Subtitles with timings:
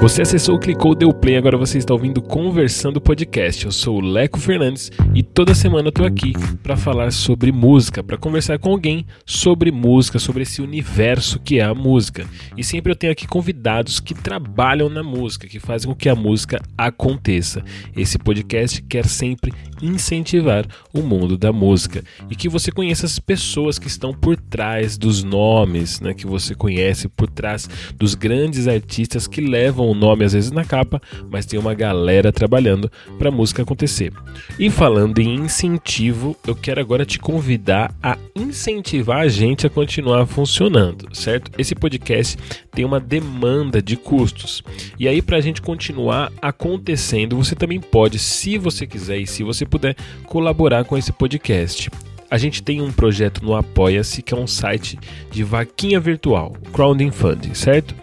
[0.00, 3.66] Você acessou, clicou, deu play, agora você está ouvindo Conversando Podcast.
[3.66, 8.02] Eu sou o Leco Fernandes e toda semana eu tô aqui para falar sobre música,
[8.02, 12.26] para conversar com alguém sobre música, sobre esse universo que é a música.
[12.56, 16.14] E sempre eu tenho aqui convidados que trabalham na música, que fazem com que a
[16.14, 17.62] música aconteça.
[17.94, 23.78] Esse podcast quer sempre incentivar o mundo da música e que você conheça as pessoas
[23.78, 29.26] que estão por trás dos nomes, né, que você conhece por trás dos grandes artistas
[29.26, 33.32] que levam o nome às vezes na capa, mas tem uma galera trabalhando para a
[33.32, 34.12] música acontecer.
[34.58, 40.26] E falando em incentivo, eu quero agora te convidar a incentivar a gente a continuar
[40.26, 41.50] funcionando, certo?
[41.58, 42.36] Esse podcast
[42.72, 44.62] tem uma demanda de custos.
[44.98, 49.42] E aí para a gente continuar acontecendo, você também pode, se você quiser e se
[49.42, 51.90] você puder, colaborar com esse podcast
[52.30, 54.96] a gente tem um projeto no Apoia-se, que é um site
[55.30, 57.94] de vaquinha virtual, crowdfunding, certo?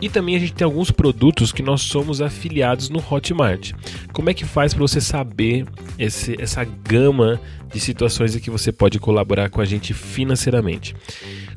[0.00, 3.72] E também a gente tem alguns produtos que nós somos afiliados no Hotmart.
[4.12, 5.66] Como é que faz para você saber
[5.98, 7.40] esse, essa gama
[7.72, 10.94] de situações em que você pode colaborar com a gente financeiramente?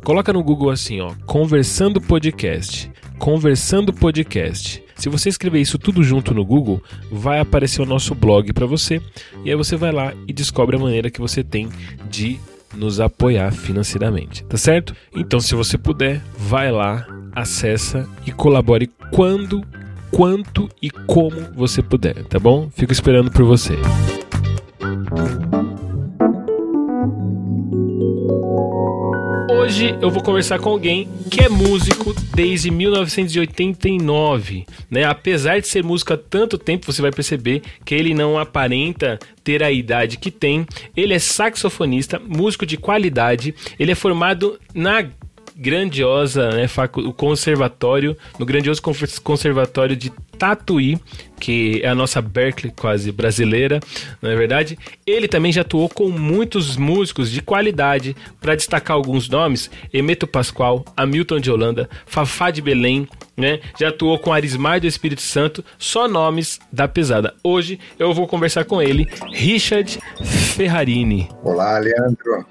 [0.03, 2.91] Coloca no Google assim, ó, Conversando Podcast.
[3.19, 4.83] Conversando Podcast.
[4.95, 9.01] Se você escrever isso tudo junto no Google, vai aparecer o nosso blog para você
[9.43, 11.69] e aí você vai lá e descobre a maneira que você tem
[12.09, 12.39] de
[12.75, 14.95] nos apoiar financeiramente, tá certo?
[15.13, 19.63] Então, se você puder, vai lá, acessa e colabore quando,
[20.11, 22.69] quanto e como você puder, tá bom?
[22.75, 23.77] Fico esperando por você.
[29.71, 35.05] Hoje eu vou conversar com alguém que é músico desde 1989, né?
[35.05, 39.63] Apesar de ser músico há tanto tempo, você vai perceber que ele não aparenta ter
[39.63, 40.65] a idade que tem.
[40.97, 43.55] Ele é saxofonista, músico de qualidade.
[43.79, 45.07] Ele é formado na
[45.61, 48.81] grandiosa, né, o conservatório, no grandioso
[49.23, 50.97] conservatório de Tatuí,
[51.39, 53.79] que é a nossa Berkeley quase brasileira,
[54.19, 54.77] não é verdade?
[55.05, 60.83] Ele também já atuou com muitos músicos de qualidade, para destacar alguns nomes: Emeto Pascoal,
[60.97, 63.07] Hamilton de Holanda, Fafá de Belém,
[63.37, 63.59] né?
[63.79, 67.35] Já atuou com Arismar do Espírito Santo, só nomes da pesada.
[67.43, 69.99] Hoje eu vou conversar com ele, Richard
[70.55, 71.29] Ferrarini.
[71.43, 72.45] Olá, Leandro.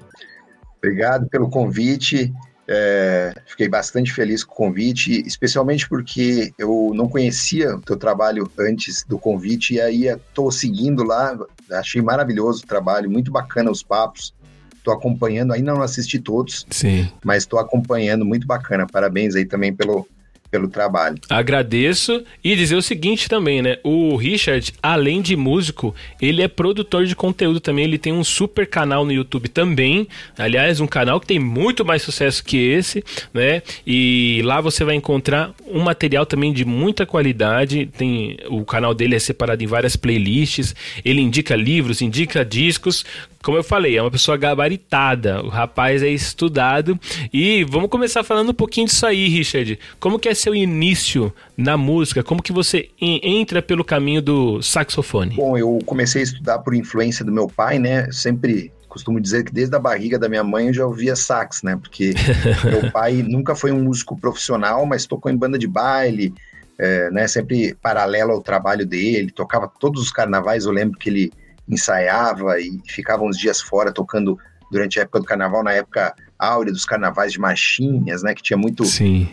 [0.77, 2.33] Obrigado pelo convite.
[2.73, 8.49] É, fiquei bastante feliz com o convite, especialmente porque eu não conhecia o teu trabalho
[8.57, 11.37] antes do convite e aí estou seguindo lá,
[11.71, 14.33] achei maravilhoso o trabalho, muito bacana os papos.
[14.73, 17.11] Estou acompanhando, ainda não assisti todos, Sim.
[17.23, 18.87] mas estou acompanhando, muito bacana.
[18.87, 20.07] Parabéns aí também pelo,
[20.51, 21.17] pelo trabalho.
[21.29, 23.77] Agradeço e dizer o seguinte também, né?
[23.83, 27.85] O Richard, além de músico, ele é produtor de conteúdo também.
[27.85, 30.07] Ele tem um super canal no YouTube também.
[30.37, 33.01] Aliás, um canal que tem muito mais sucesso que esse,
[33.33, 33.63] né?
[33.87, 37.85] E lá você vai encontrar um material também de muita qualidade.
[37.97, 40.75] Tem o canal dele é separado em várias playlists.
[41.05, 43.05] Ele indica livros, indica discos
[43.43, 45.43] como eu falei, é uma pessoa gabaritada.
[45.43, 46.99] O rapaz é estudado.
[47.33, 49.79] E vamos começar falando um pouquinho disso aí, Richard.
[49.99, 52.23] Como que é seu início na música?
[52.23, 55.35] Como que você entra pelo caminho do saxofone?
[55.35, 58.11] Bom, eu comecei a estudar por influência do meu pai, né?
[58.11, 61.77] Sempre costumo dizer que desde a barriga da minha mãe eu já ouvia sax, né?
[61.81, 62.13] Porque
[62.63, 66.33] meu pai nunca foi um músico profissional, mas tocou em banda de baile,
[66.77, 67.27] é, né?
[67.27, 70.65] Sempre paralelo ao trabalho dele, tocava todos os carnavais.
[70.65, 71.31] Eu lembro que ele
[71.67, 74.37] ensaiava e ficava uns dias fora tocando
[74.71, 78.57] durante a época do carnaval, na época áurea dos carnavais de marchinhas, né, que tinha
[78.57, 78.83] muito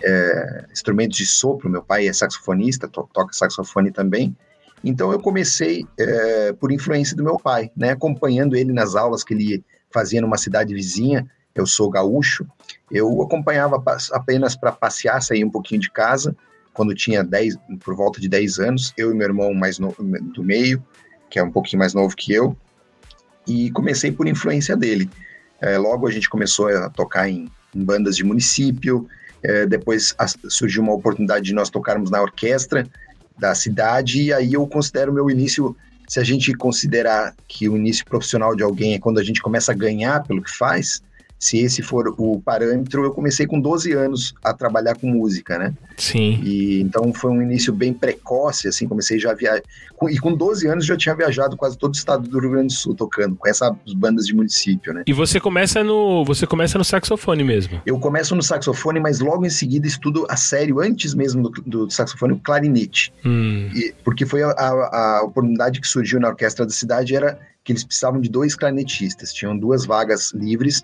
[0.03, 1.71] é, instrumentos de sopro.
[1.71, 4.37] Meu pai é saxofonista, to toca saxofone também.
[4.85, 9.33] Então eu comecei é, por influência do meu pai, né, acompanhando ele nas aulas que
[9.33, 11.27] ele fazia numa cidade vizinha.
[11.55, 12.47] Eu sou gaúcho,
[12.91, 16.37] eu acompanhava apenas para passear, sair um pouquinho de casa,
[16.73, 20.45] quando tinha 10, por volta de 10 anos, eu e meu irmão mais no, do
[20.45, 20.81] meio,
[21.29, 22.57] que é um pouquinho mais novo que eu,
[23.47, 25.09] e comecei por influência dele.
[25.61, 29.09] É, logo a gente começou a tocar em, em bandas de município,
[29.43, 32.87] é, depois a, surgiu uma oportunidade de nós tocarmos na orquestra
[33.39, 35.77] da cidade, e aí eu considero meu início,
[36.09, 39.73] se a gente considerar que o início profissional de alguém é quando a gente começa
[39.73, 41.03] a ganhar pelo que faz,
[41.39, 45.73] se esse for o parâmetro, eu comecei com 12 anos a trabalhar com música, né?
[45.97, 46.41] Sim.
[46.43, 49.63] E então foi um início bem precoce, assim, comecei já a viajar.
[50.11, 52.73] E com 12 anos já tinha viajado quase todo o estado do Rio Grande do
[52.73, 55.05] Sul tocando, com essas bandas de município, né?
[55.07, 57.81] E você começa no, você começa no saxofone mesmo?
[57.87, 61.91] Eu começo no saxofone, mas logo em seguida estudo a sério, antes mesmo do, do
[61.91, 63.13] saxofone, o clarinete.
[63.25, 63.71] Hum.
[63.75, 67.73] E, porque foi a, a, a oportunidade que surgiu na orquestra da cidade, era que
[67.73, 70.83] eles precisavam de dois clarinetistas, tinham duas vagas livres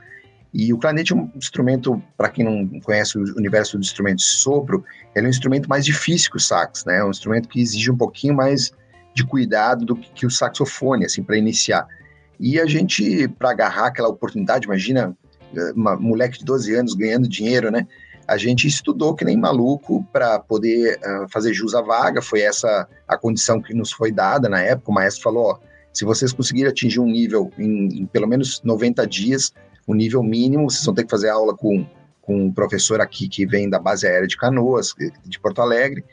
[0.54, 4.24] E o clarinete é um instrumento, para quem não conhece o universo do instrumento de
[4.24, 4.84] sopro,
[5.14, 6.98] ele é um instrumento mais difícil que o sax, né?
[6.98, 8.72] É um instrumento que exige um pouquinho mais
[9.12, 11.88] de cuidado do que, que o saxofone, assim, para iniciar.
[12.38, 15.16] E a gente, para agarrar aquela oportunidade, imagina
[15.74, 17.86] uma moleque de 12 anos ganhando dinheiro, né?
[18.26, 22.22] A gente estudou que nem maluco para poder uh, fazer jus à vaga.
[22.22, 24.90] Foi essa a condição que nos foi dada na época.
[24.90, 25.58] O maestro falou: ó,
[25.92, 29.52] se vocês conseguirem atingir um nível em, em, pelo menos 90 dias,
[29.86, 31.86] o nível mínimo, vocês vão ter que fazer aula com,
[32.20, 34.94] com um professor aqui que vem da base aérea de Canoas,
[35.24, 36.04] de Porto Alegre.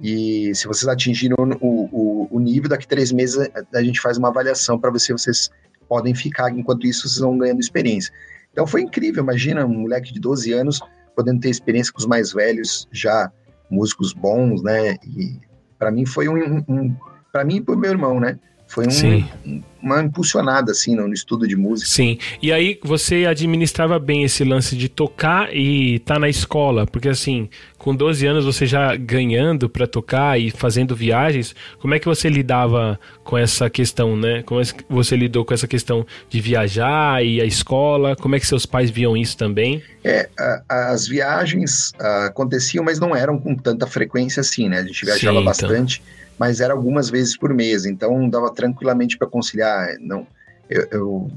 [0.00, 4.28] E se vocês atingirem o, o, o nível, daqui três meses a gente faz uma
[4.28, 5.50] avaliação para ver se vocês
[5.88, 6.50] podem ficar.
[6.50, 8.12] Enquanto isso, vocês vão ganhando experiência.
[8.52, 10.80] Então foi incrível, imagina um moleque de 12 anos
[11.14, 13.30] podendo ter experiência com os mais velhos, já
[13.70, 14.96] músicos bons, né?
[15.04, 15.40] E
[15.78, 16.96] para mim foi um, um
[17.32, 18.38] para mim e para o meu irmão, né?
[18.74, 21.88] Foi um, uma impulsionada, assim, no, estudo de música.
[21.88, 22.18] Sim.
[22.42, 27.08] E aí você administrava bem esse lance de tocar e estar tá na escola, porque
[27.08, 27.48] assim,
[27.78, 32.28] com 12 anos você já ganhando para tocar e fazendo viagens, como é que você
[32.28, 34.42] lidava com essa questão, né?
[34.42, 38.16] Como é que você lidou com essa questão de viajar e a escola?
[38.16, 39.80] Como é que seus pais viam isso também?
[40.02, 44.78] É, a, as viagens a, aconteciam, mas não eram com tanta frequência assim, né?
[44.78, 45.44] A gente viajava Sim, então.
[45.44, 46.02] bastante.
[46.38, 49.96] Mas era algumas vezes por mês, então dava tranquilamente para conciliar.
[50.00, 50.26] Não,
[50.68, 51.30] eu, eu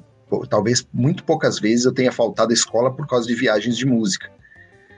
[0.49, 4.29] talvez muito poucas vezes eu tenha faltado à escola por causa de viagens de música.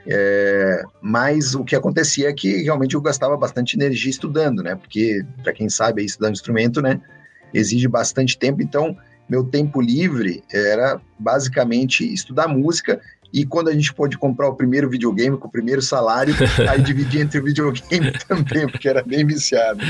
[0.06, 4.74] É, mas o que acontecia é que realmente eu gastava bastante energia estudando, né?
[4.74, 7.00] Porque, para quem sabe, estudar um instrumento, né?
[7.52, 8.96] Exige bastante tempo, então
[9.28, 13.00] meu tempo livre era basicamente estudar música
[13.32, 16.34] e quando a gente pôde comprar o primeiro videogame com o primeiro salário,
[16.68, 19.80] aí dividir entre o videogame também, porque era bem viciado.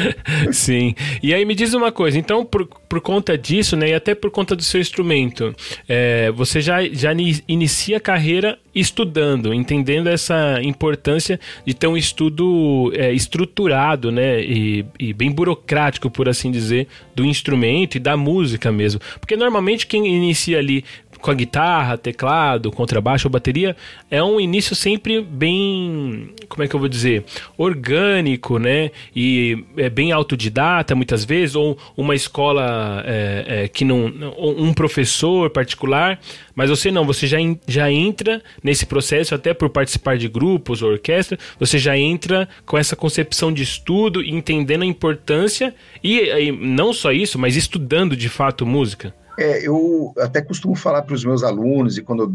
[0.53, 0.95] Sim.
[1.23, 4.31] E aí me diz uma coisa, então por, por conta disso, né, e até por
[4.31, 5.55] conta do seu instrumento,
[5.89, 7.13] é, você já, já
[7.49, 14.85] inicia a carreira estudando, entendendo essa importância de ter um estudo é, estruturado, né, e,
[14.99, 19.01] e bem burocrático, por assim dizer, do instrumento e da música mesmo.
[19.19, 20.85] Porque normalmente quem inicia ali
[21.21, 23.77] com a guitarra, teclado, contrabaixo ou bateria,
[24.11, 27.25] é um início sempre bem, como é que eu vou dizer,
[27.57, 28.91] orgânico, né?
[29.15, 34.13] E é bem autodidata muitas vezes, ou uma escola é, é, que não.
[34.39, 36.19] um professor particular,
[36.55, 40.91] mas você não, você já, já entra nesse processo, até por participar de grupos ou
[40.91, 46.93] orquestra, você já entra com essa concepção de estudo, entendendo a importância, e, e não
[46.93, 49.15] só isso, mas estudando de fato música.
[49.39, 52.35] É, eu até costumo falar para os meus alunos, e quando eu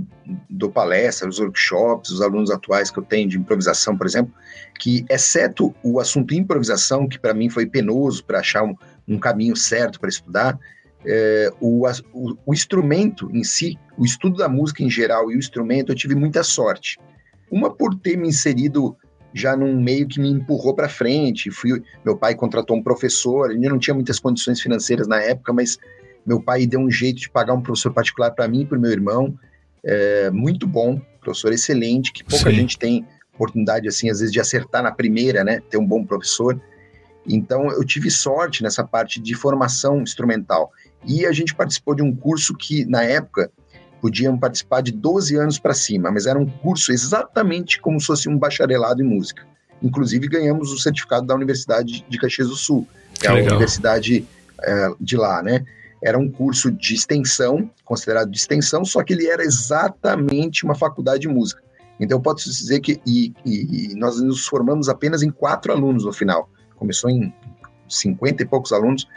[0.49, 4.33] dou palestras, workshops, os alunos atuais que eu tenho de improvisação, por exemplo,
[4.79, 8.75] que, exceto o assunto improvisação, que para mim foi penoso para achar um,
[9.07, 10.57] um, caminho certo para estudar,
[11.05, 15.39] é, o, o, o, instrumento em si, o estudo da música em geral e o
[15.39, 16.97] instrumento, eu tive muita sorte.
[17.51, 18.97] Uma por ter me inserido
[19.35, 21.51] já num meio que me empurrou para frente.
[21.51, 25.77] Fui, meu pai contratou um professor, ainda não tinha muitas condições financeiras na época, mas
[26.25, 28.81] meu pai deu um jeito de pagar um professor particular para mim e para o
[28.81, 29.37] meu irmão,
[29.83, 32.55] é, muito bom, professor excelente, que pouca Sim.
[32.55, 33.05] gente tem
[33.35, 35.61] oportunidade, assim, às vezes, de acertar na primeira, né?
[35.69, 36.59] Ter um bom professor.
[37.27, 40.71] Então, eu tive sorte nessa parte de formação instrumental.
[41.05, 43.51] E a gente participou de um curso que, na época,
[44.01, 48.29] podiam participar de 12 anos para cima, mas era um curso exatamente como se fosse
[48.29, 49.45] um bacharelado em música.
[49.81, 52.87] Inclusive, ganhamos o certificado da Universidade de Caxias do Sul,
[53.19, 54.25] que é a universidade
[54.61, 55.65] é, de lá, né?
[56.05, 61.21] Era um curso de extensão, considerado de extensão, só que ele era exatamente uma faculdade
[61.21, 61.63] de música.
[61.99, 66.05] Então, eu posso dizer que e, e, e nós nos formamos apenas em quatro alunos
[66.05, 66.47] no final.
[66.75, 67.33] Começou em
[67.89, 69.07] 50 e poucos alunos,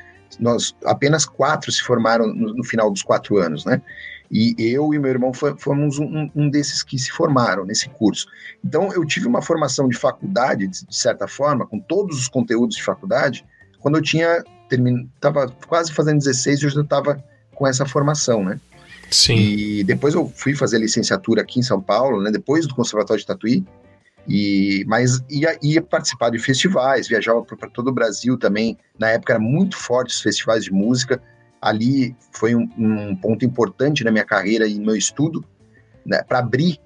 [0.41, 3.83] nós apenas quatro se formaram no, no final dos quatro anos, né?
[4.31, 8.27] E eu e meu irmão fomos um, um, desses que se formaram nesse curso.
[8.65, 12.77] Então, eu tive uma formação de faculdade, de, de certa forma, com todos os conteúdos
[12.77, 13.45] de faculdade,
[13.79, 14.43] quando eu tinha
[15.15, 17.23] estava quase fazendo 16 e eu já estava
[17.55, 18.61] com essa formação, né?
[19.11, 19.37] Sim.
[19.37, 22.31] E depois eu fui fazer licenciatura aqui em São Paulo, né?
[22.31, 23.65] Depois do Conservatório de Tatuí.
[24.29, 28.77] E, mas ia, ia participar de festivais, viajava para todo o Brasil também.
[28.99, 31.21] Na época era muito forte os festivais de música.
[31.61, 35.43] Ali foi um, um ponto importante na minha carreira e no meu estudo,
[36.05, 36.23] né?
[36.23, 36.79] Para abrir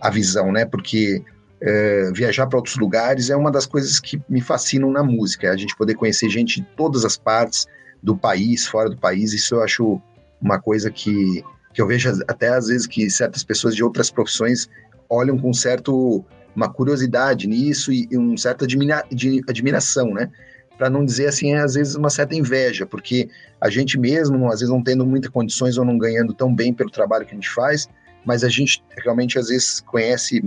[0.00, 0.66] a visão, né?
[0.66, 1.24] Porque
[1.64, 5.50] é, viajar para outros lugares é uma das coisas que me fascinam na música, é
[5.50, 7.66] a gente poder conhecer gente de todas as partes
[8.02, 10.02] do país, fora do país, isso eu acho
[10.40, 14.68] uma coisa que, que eu vejo até às vezes que certas pessoas de outras profissões
[15.08, 19.04] olham com certo uma curiosidade nisso e, e um certa admira,
[19.48, 20.30] admiração, né?
[20.76, 23.28] Para não dizer assim, às vezes uma certa inveja, porque
[23.60, 26.90] a gente mesmo, às vezes não tendo muitas condições ou não ganhando tão bem pelo
[26.90, 27.88] trabalho que a gente faz,
[28.24, 30.42] mas a gente realmente às vezes conhece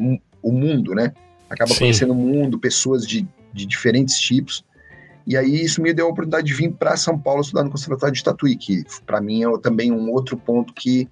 [0.45, 1.11] o mundo, né?
[1.49, 1.79] Acaba Sim.
[1.79, 4.63] conhecendo o mundo, pessoas de, de diferentes tipos.
[5.25, 8.13] E aí isso me deu a oportunidade de vir para São Paulo estudar no Conservatório
[8.13, 11.09] de Tatuí, que para mim é também um outro ponto que,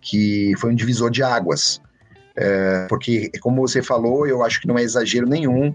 [0.00, 1.80] que foi um divisor de águas.
[2.36, 5.72] É, porque, como você falou, eu acho que não é exagero nenhum.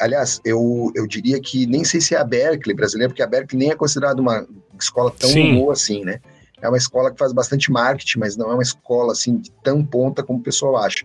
[0.00, 3.58] Aliás, eu, eu diria que nem sei se é a Berkeley brasileira, porque a Berkeley
[3.58, 4.46] nem é considerada uma
[4.80, 5.56] escola tão Sim.
[5.56, 6.20] boa assim, né?
[6.62, 10.22] É uma escola que faz bastante marketing, mas não é uma escola assim tão ponta
[10.22, 11.04] como o pessoal acha.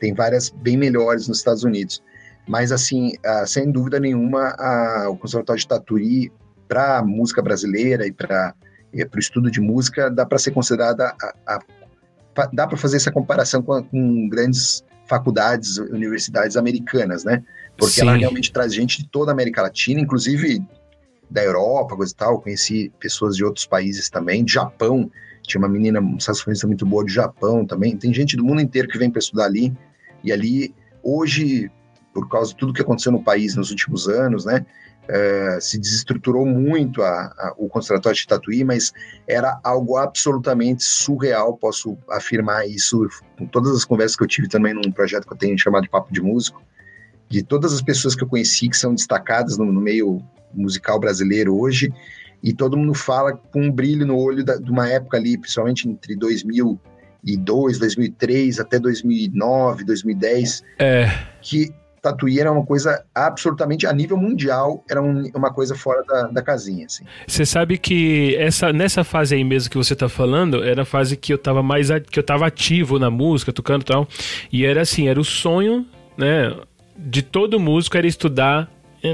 [0.00, 2.02] Tem várias bem melhores nos Estados Unidos.
[2.46, 6.32] Mas, assim, uh, sem dúvida nenhuma, uh, o Conservatório de Tatuí,
[6.68, 8.54] para música brasileira e para
[8.94, 11.14] o estudo de música, dá para ser considerada.
[11.46, 17.42] A, a, dá para fazer essa comparação com, com, grandes faculdades, universidades americanas, né?
[17.76, 18.02] Porque Sim.
[18.02, 20.64] ela realmente traz gente de toda a América Latina, inclusive
[21.30, 22.40] da Europa, coisa e tal.
[22.40, 25.10] conheci pessoas de outros países também, Japão.
[25.46, 27.96] Tinha uma menina, uma saxofonista muito boa de Japão também.
[27.96, 29.72] Tem gente do mundo inteiro que vem para estudar ali.
[30.22, 31.70] E ali, hoje,
[32.12, 34.64] por causa de tudo que aconteceu no país nos últimos anos, né?
[35.04, 38.92] Uh, se desestruturou muito a, a, o conservatório de Tatuí, mas
[39.28, 43.06] era algo absolutamente surreal, posso afirmar isso
[43.38, 46.12] com todas as conversas que eu tive também num projeto que eu tenho chamado Papo
[46.12, 46.60] de Músico,
[47.28, 50.20] de todas as pessoas que eu conheci que são destacadas no, no meio
[50.52, 51.92] musical brasileiro hoje,
[52.46, 55.88] e todo mundo fala com um brilho no olho da, de uma época ali, principalmente
[55.88, 61.10] entre 2002, 2003 até 2009, 2010, é.
[61.42, 66.28] que Tatuí era uma coisa absolutamente a nível mundial, era um, uma coisa fora da,
[66.28, 66.86] da casinha.
[66.86, 67.02] Assim.
[67.26, 71.16] Você sabe que essa, nessa fase aí mesmo que você está falando, era a fase
[71.16, 74.08] que eu estava mais que eu tava ativo na música, tocando e tal.
[74.52, 75.84] E era assim, era o sonho,
[76.16, 76.56] né?
[76.96, 78.70] De todo músico era estudar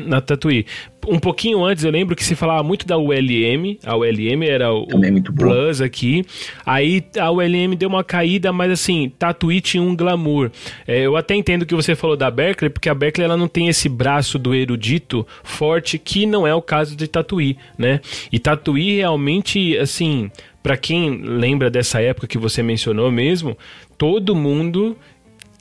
[0.07, 0.67] na Tatuí.
[1.09, 3.79] Um pouquinho antes, eu lembro que se falava muito da ULM.
[3.85, 6.25] A ULM era o, o Plus aqui.
[6.65, 10.51] Aí a ULM deu uma caída, mas assim, Tatuí tinha um glamour.
[10.87, 13.69] É, eu até entendo que você falou da Berkeley, porque a Berkeley ela não tem
[13.69, 18.01] esse braço do erudito forte, que não é o caso de Tatuí, né?
[18.31, 20.31] E Tatuí realmente, assim,
[20.63, 23.59] para quem lembra dessa época que você mencionou mesmo,
[23.99, 24.97] todo mundo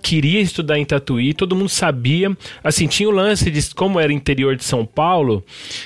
[0.01, 2.36] queria estudar em Tatuí, todo mundo sabia.
[2.63, 5.43] Assim, tinha o lance de como era interior de São Paulo,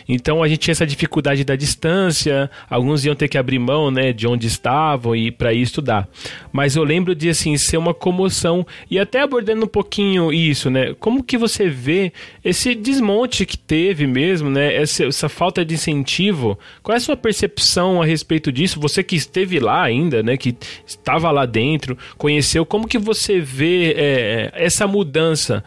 [0.08, 4.12] então a gente tinha essa dificuldade da distância, alguns iam ter que abrir mão, né,
[4.12, 6.08] de onde estavam e para ir estudar.
[6.52, 10.94] Mas eu lembro de assim ser uma comoção e até abordando um pouquinho isso, né?
[11.00, 12.12] Como que você vê
[12.44, 14.74] esse desmonte que teve mesmo, né?
[14.76, 16.58] Essa, essa falta de incentivo.
[16.82, 18.80] Qual é a sua percepção a respeito disso?
[18.80, 20.56] Você que esteve lá ainda, né, que
[20.86, 25.64] estava lá dentro, conheceu, como que você vê é, essa mudança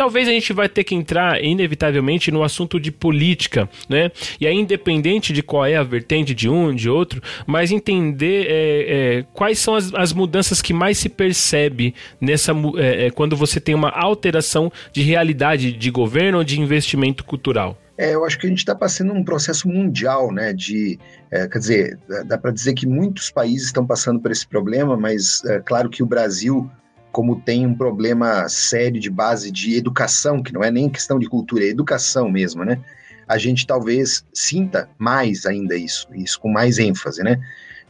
[0.00, 4.10] talvez a gente vai ter que entrar inevitavelmente no assunto de política, né?
[4.40, 9.18] E aí, independente de qual é a vertente de um, de outro, mas entender é,
[9.18, 13.60] é, quais são as, as, mudanças que mais se percebe nessa é, é, quando você
[13.60, 17.76] tem uma alteração de realidade de governo ou de investimento cultural.
[17.98, 20.54] É, eu acho que a gente está passando um processo mundial, né?
[20.54, 20.98] De,
[21.30, 25.44] é, quer dizer, dá para dizer que muitos países estão passando por esse problema, mas
[25.44, 26.70] é claro que o Brasil
[27.12, 31.28] como tem um problema sério de base de educação, que não é nem questão de
[31.28, 32.80] cultura, é educação mesmo, né?
[33.26, 37.40] A gente talvez sinta mais ainda isso, isso com mais ênfase, né?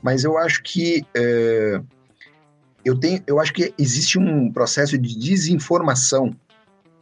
[0.03, 1.81] Mas eu acho que é,
[2.85, 6.35] eu tenho, eu acho que existe um processo de desinformação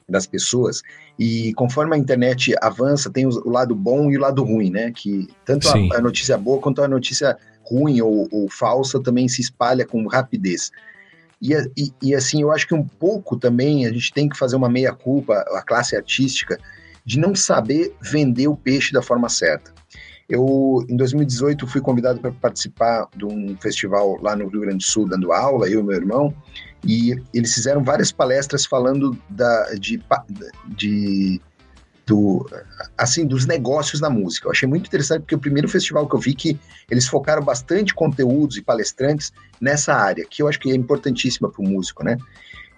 [0.08, 0.82] das pessoas
[1.18, 4.90] e conforme a internet avança tem o lado bom e o lado ruim, né?
[4.90, 9.42] Que tanto a, a, notícia boa quanto a notícia ruim ou, ou falsa também se
[9.42, 10.70] espalha com rapidez.
[11.40, 14.56] E, e, e, assim, eu acho que um pouco também a gente tem que fazer
[14.56, 16.58] uma meia-culpa, a classe artística,
[17.04, 19.72] de não saber vender o peixe da forma certa.
[20.28, 24.82] Eu, em 2018, fui convidado para participar de um festival lá no Rio Grande do
[24.82, 26.34] Sul, dando aula, eu e meu irmão,
[26.84, 30.02] e eles fizeram várias palestras falando da, de,
[30.66, 31.40] de
[32.08, 32.48] do,
[32.96, 34.46] assim, dos negócios da música.
[34.46, 36.58] Eu achei muito interessante porque o primeiro festival que eu vi que
[36.90, 41.62] eles focaram bastante conteúdos e palestrantes nessa área, que eu acho que é importantíssima para
[41.62, 42.16] o músico, né?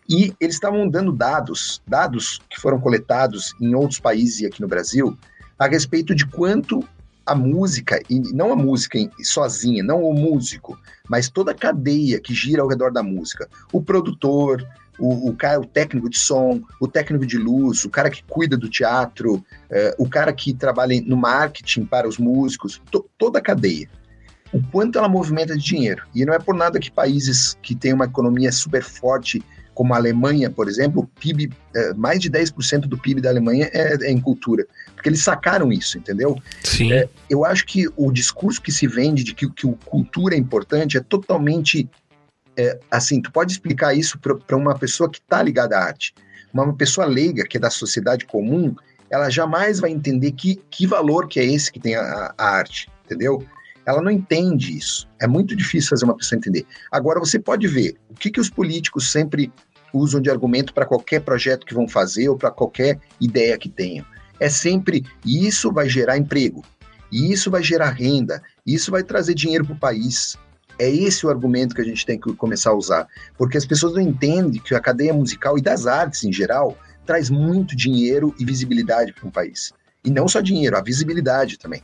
[0.09, 4.67] E eles estavam dando dados, dados que foram coletados em outros países e aqui no
[4.67, 5.17] Brasil,
[5.57, 6.83] a respeito de quanto
[7.25, 10.77] a música, e não a música sozinha, não o músico,
[11.09, 14.67] mas toda a cadeia que gira ao redor da música, o produtor,
[15.01, 18.57] o, o, cara, o técnico de som, o técnico de luz, o cara que cuida
[18.57, 23.43] do teatro, é, o cara que trabalha no marketing para os músicos, to, toda a
[23.43, 23.89] cadeia.
[24.53, 26.03] O quanto ela movimenta de dinheiro.
[26.15, 29.43] E não é por nada que países que têm uma economia super forte,
[29.73, 33.95] como a Alemanha, por exemplo, PIB, é, mais de 10% do PIB da Alemanha é,
[33.95, 34.67] é, em cultura.
[34.95, 36.37] Porque eles sacaram isso, entendeu?
[36.63, 36.93] Sim.
[36.93, 40.39] É, eu acho que o discurso que se vende de que, que o cultura é
[40.39, 41.89] importante é totalmente
[42.57, 46.15] é, assim, tu pode explicar isso para uma pessoa que está ligada à arte.
[46.53, 48.75] Uma pessoa leiga, que é da sociedade comum,
[49.09, 52.91] ela jamais vai entender que, que valor que é esse que tem a, a arte,
[53.05, 53.45] entendeu?
[53.87, 55.09] Ela não entende isso.
[55.21, 56.67] É muito difícil fazer uma pessoa entender.
[56.91, 59.53] Agora, você pode ver o que, que os políticos sempre
[59.93, 64.05] usam de argumento para qualquer projeto que vão fazer ou para qualquer ideia que tenham.
[64.39, 66.65] É sempre isso vai gerar emprego,
[67.13, 70.37] isso vai gerar renda, isso vai trazer dinheiro para o país.
[70.81, 73.07] É esse o argumento que a gente tem que começar a usar,
[73.37, 77.29] porque as pessoas não entendem que a cadeia musical e das artes em geral traz
[77.29, 79.75] muito dinheiro e visibilidade para um país.
[80.03, 81.83] E não só dinheiro, a visibilidade também.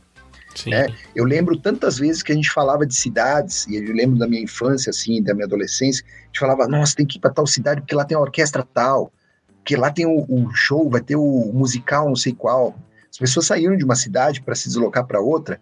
[0.65, 0.87] Né?
[1.15, 4.41] Eu lembro tantas vezes que a gente falava de cidades, e eu lembro da minha
[4.41, 7.81] infância, assim, da minha adolescência, a gente falava, nossa, tem que ir para tal cidade
[7.81, 9.11] porque lá tem a orquestra tal,
[9.57, 12.75] porque lá tem o, o show, vai ter o musical não sei qual.
[13.11, 15.61] As pessoas saíram de uma cidade para se deslocar para outra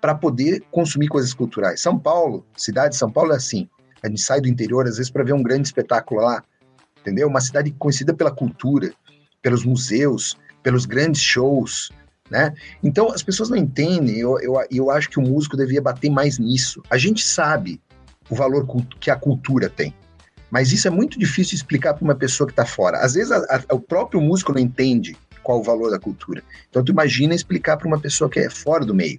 [0.00, 1.80] para poder consumir coisas culturais.
[1.80, 3.68] São Paulo, cidade de São Paulo é assim.
[4.02, 6.42] A gente sai do interior às vezes para ver um grande espetáculo lá,
[7.00, 7.28] entendeu?
[7.28, 8.92] Uma cidade conhecida pela cultura,
[9.42, 11.90] pelos museus, pelos grandes shows,
[12.30, 12.52] né?
[12.82, 14.18] Então as pessoas não entendem.
[14.18, 16.82] Eu, eu, eu acho que o músico devia bater mais nisso.
[16.90, 17.80] A gente sabe
[18.28, 18.66] o valor
[19.00, 19.94] que a cultura tem.
[20.50, 22.98] Mas isso é muito difícil explicar para uma pessoa que está fora.
[22.98, 23.38] Às vezes a,
[23.68, 26.42] a, o próprio músico não entende qual o valor da cultura.
[26.68, 29.18] Então tu imagina explicar para uma pessoa que é fora do meio.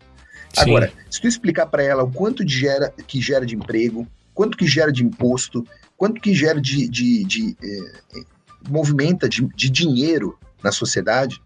[0.58, 0.72] Sim.
[0.72, 4.58] Agora, se tu explicar para ela o quanto de gera, que gera de emprego, quanto
[4.58, 8.24] que gera de imposto, quanto que gera de, de, de, de eh,
[8.68, 11.40] movimenta de, de dinheiro na sociedade,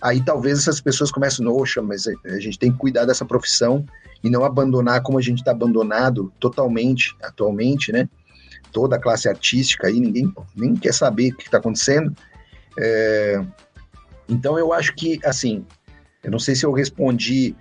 [0.00, 3.84] aí talvez essas pessoas comecem, noxa, mas a gente tem que cuidar dessa profissão
[4.24, 8.08] e não abandonar como a gente está abandonado totalmente atualmente, né?
[8.72, 12.14] Toda a classe artística aí, ninguém nem quer saber o que está acontecendo.
[12.78, 13.42] É,
[14.28, 15.64] então eu acho que, assim,
[16.22, 17.54] eu não sei se eu respondi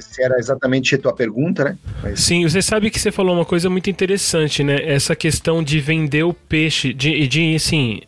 [0.00, 1.78] se era exatamente a tua pergunta, né?
[2.02, 2.20] Mas...
[2.20, 4.78] Sim, você sabe que você falou uma coisa muito interessante, né?
[4.82, 8.00] Essa questão de vender o peixe, de, de assim,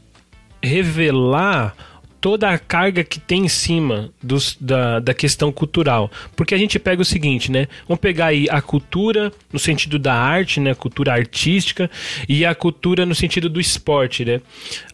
[0.63, 1.75] revelar
[2.23, 6.09] toda a carga que tem em cima dos, da, da questão cultural.
[6.37, 7.67] Porque a gente pega o seguinte, né?
[7.89, 10.73] Vamos pegar aí a cultura no sentido da arte, né?
[10.73, 11.91] Cultura artística
[12.29, 14.41] e a cultura no sentido do esporte, né?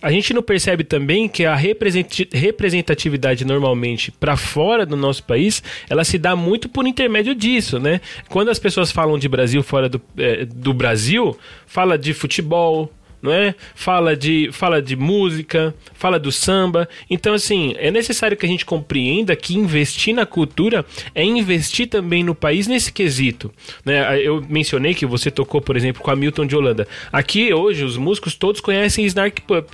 [0.00, 6.04] A gente não percebe também que a representatividade normalmente para fora do nosso país, ela
[6.04, 8.00] se dá muito por intermédio disso, né?
[8.30, 11.36] Quando as pessoas falam de Brasil fora do, é, do Brasil,
[11.66, 13.54] fala de futebol, não é?
[13.74, 16.88] Fala de, fala de música, fala do samba.
[17.10, 22.22] Então, assim, é necessário que a gente compreenda que investir na cultura é investir também
[22.22, 23.52] no país nesse quesito.
[23.84, 24.20] Né?
[24.20, 26.86] Eu mencionei que você tocou, por exemplo, com a Milton de Holanda.
[27.12, 29.68] Aqui, hoje, os músicos todos conhecem Snark Pup.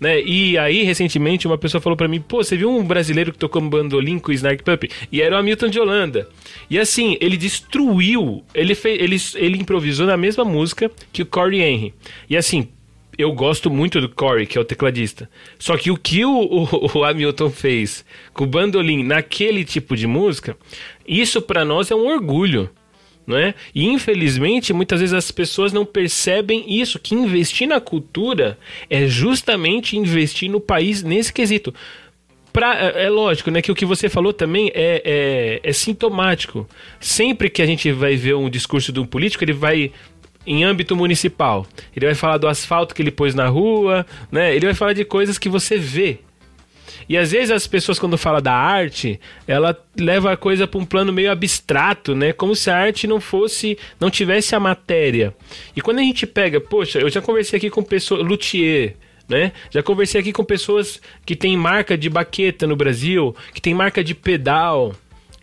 [0.00, 0.20] Né?
[0.22, 3.62] E aí, recentemente, uma pessoa falou para mim: pô, você viu um brasileiro que tocou
[3.62, 4.90] um bandolim com o Snark Pup?
[5.10, 6.28] E era o Hamilton de Holanda.
[6.68, 9.16] E assim, ele destruiu, ele, fez, ele,
[9.46, 11.94] ele improvisou na mesma música que o Corey Henry.
[12.28, 12.68] E assim,
[13.16, 15.28] eu gosto muito do Corey, que é o tecladista.
[15.58, 20.06] Só que o que o, o, o Hamilton fez com o bandolim naquele tipo de
[20.06, 20.56] música,
[21.06, 22.70] isso para nós é um orgulho.
[23.26, 23.54] Não é?
[23.74, 28.58] E infelizmente, muitas vezes as pessoas não percebem isso, que investir na cultura
[28.90, 31.72] é justamente investir no país nesse quesito.
[32.52, 36.68] Pra, é, é lógico, né, que o que você falou também é, é, é, sintomático.
[37.00, 39.92] Sempre que a gente vai ver um discurso de um político, ele vai
[40.46, 41.66] em âmbito municipal.
[41.96, 44.54] Ele vai falar do asfalto que ele pôs na rua, né?
[44.54, 46.18] Ele vai falar de coisas que você vê.
[47.12, 50.84] E às vezes as pessoas quando falam da arte, ela leva a coisa para um
[50.86, 52.32] plano meio abstrato, né?
[52.32, 55.34] Como se a arte não fosse, não tivesse a matéria.
[55.76, 58.96] E quando a gente pega, poxa, eu já conversei aqui com pessoas, luthier,
[59.28, 59.52] né?
[59.70, 64.02] Já conversei aqui com pessoas que têm marca de baqueta no Brasil, que tem marca
[64.02, 64.94] de pedal,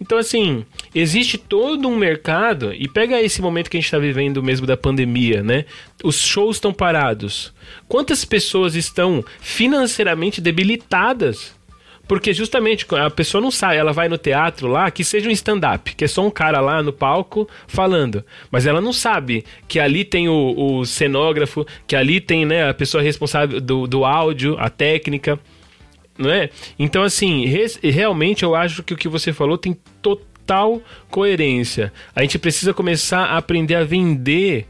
[0.02, 4.42] então, assim, existe todo um mercado, e pega esse momento que a gente está vivendo
[4.42, 5.66] mesmo da pandemia, né?
[6.02, 7.54] Os shows estão parados.
[7.86, 11.59] Quantas pessoas estão financeiramente debilitadas?
[12.10, 15.96] Porque justamente a pessoa não sai, ela vai no teatro lá, que seja um stand-up,
[15.96, 18.26] que é só um cara lá no palco falando.
[18.50, 22.74] Mas ela não sabe que ali tem o, o cenógrafo, que ali tem né, a
[22.74, 25.40] pessoa responsável do, do áudio, a técnica
[26.18, 26.50] não é?
[26.78, 27.46] Então, assim,
[27.82, 31.94] realmente eu acho que o que você falou tem total coerência.
[32.14, 34.68] A gente precisa começar a aprender a vender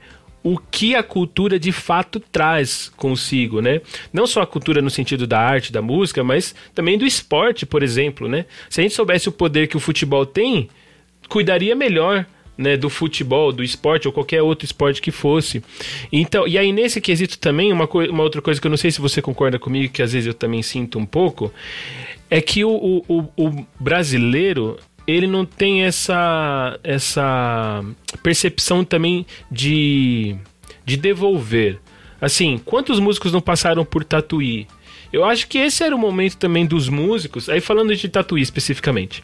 [0.53, 3.81] o que a cultura de fato traz consigo, né?
[4.11, 7.83] Não só a cultura no sentido da arte, da música, mas também do esporte, por
[7.83, 8.45] exemplo, né?
[8.67, 10.67] Se a gente soubesse o poder que o futebol tem,
[11.27, 12.25] cuidaria melhor
[12.57, 15.63] né, do futebol, do esporte ou qualquer outro esporte que fosse.
[16.11, 18.99] Então, e aí nesse quesito também, uma, uma outra coisa que eu não sei se
[18.99, 21.53] você concorda comigo, que às vezes eu também sinto um pouco,
[22.27, 24.77] é que o, o, o brasileiro
[25.11, 27.83] ele não tem essa, essa
[28.21, 30.37] percepção também de
[30.89, 31.79] de devolver.
[32.19, 34.67] Assim, quantos músicos não passaram por Tatuí?
[35.13, 39.23] Eu acho que esse era o momento também dos músicos, aí falando de Tatuí especificamente.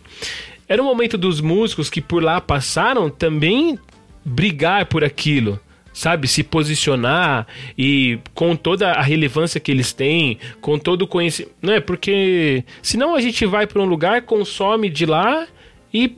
[0.67, 3.79] Era o momento dos músicos que por lá passaram também
[4.23, 5.59] brigar por aquilo
[5.93, 11.55] sabe, se posicionar e com toda a relevância que eles têm, com todo o conhecimento,
[11.61, 11.79] não é?
[11.79, 15.47] Porque senão a gente vai para um lugar, consome de lá
[15.95, 16.17] e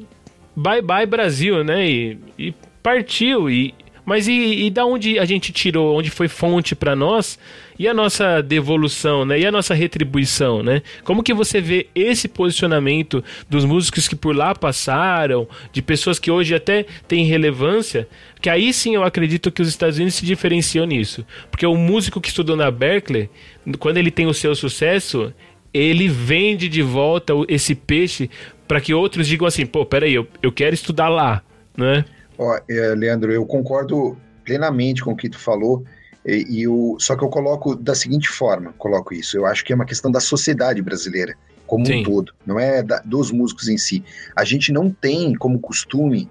[0.56, 1.88] bye bye Brasil, né?
[1.88, 3.76] E, e partiu e
[4.08, 7.38] mas e, e da onde a gente tirou, onde foi fonte para nós?
[7.78, 9.38] E a nossa devolução, né?
[9.38, 10.82] E a nossa retribuição, né?
[11.04, 16.32] Como que você vê esse posicionamento dos músicos que por lá passaram, de pessoas que
[16.32, 18.08] hoje até têm relevância?
[18.42, 21.26] Que aí sim eu acredito que os Estados Unidos se diferenciam nisso.
[21.52, 23.30] Porque o músico que estudou na Berkeley,
[23.78, 25.34] quando ele tem o seu sucesso,
[25.74, 28.30] ele vende de volta esse peixe
[28.68, 31.42] para que outros digam assim, pô, peraí, eu, eu quero estudar lá,
[31.76, 32.06] né?
[32.38, 35.84] Ó, é, Leandro, eu concordo plenamente com o que tu falou.
[36.26, 39.38] E, e o, só que eu coloco da seguinte forma, coloco isso.
[39.38, 42.02] Eu acho que é uma questão da sociedade brasileira como Sim.
[42.02, 44.04] um todo, não é da, dos músicos em si.
[44.36, 46.30] A gente não tem como costume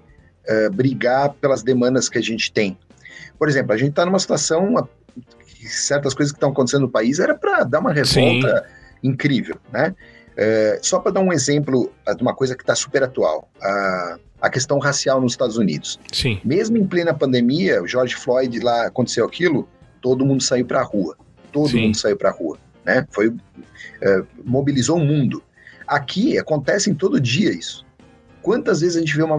[0.49, 2.77] uh, brigar pelas demandas que a gente tem.
[3.37, 4.87] Por exemplo, a gente está numa situação,
[5.67, 9.09] certas coisas que estão acontecendo no país era para dar uma revolta Sim.
[9.09, 9.95] incrível, né?
[10.37, 13.49] Uh, só para dar um exemplo de uma coisa que está super atual.
[13.57, 15.99] Uh, a questão racial nos Estados Unidos.
[16.13, 16.39] Sim.
[16.43, 19.67] Mesmo em plena pandemia, o George Floyd lá aconteceu aquilo,
[20.01, 21.17] todo mundo saiu para a rua.
[21.51, 21.81] Todo Sim.
[21.81, 23.07] mundo saiu para a rua, né?
[23.09, 23.33] Foi
[24.01, 25.41] é, mobilizou o mundo.
[25.87, 27.85] Aqui acontece em todo dia isso.
[28.41, 29.37] Quantas vezes a gente vê uma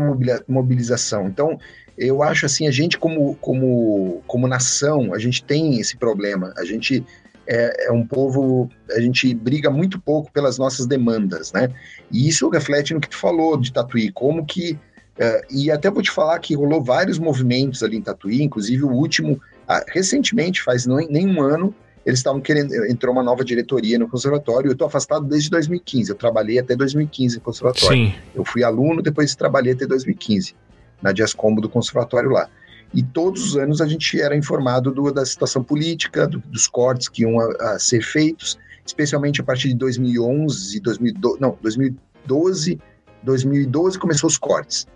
[0.48, 1.28] mobilização?
[1.28, 1.58] Então,
[1.96, 6.52] eu acho assim, a gente como como como nação, a gente tem esse problema.
[6.56, 7.04] A gente
[7.48, 11.72] é, é, um povo, a gente briga muito pouco pelas nossas demandas, né?
[12.12, 14.78] E isso reflete no que tu falou de Tatuí, como que
[15.18, 18.92] Uh, e até vou te falar que rolou vários movimentos ali em Tatuí, inclusive o
[18.92, 21.74] último, ah, recentemente, faz nem um ano,
[22.06, 26.14] eles estavam querendo, entrou uma nova diretoria no conservatório, eu estou afastado desde 2015, eu
[26.14, 28.06] trabalhei até 2015 no conservatório.
[28.06, 28.14] Sim.
[28.32, 30.54] Eu fui aluno, depois trabalhei até 2015,
[31.02, 32.48] na Diascombo do conservatório lá.
[32.94, 37.09] E todos os anos a gente era informado do, da situação política, do, dos cortes
[37.09, 42.81] que iam a, a ser feitos, especialmente a partir de 2011, 2012, não, 2012,
[43.22, 44.87] 2012 começou os cortes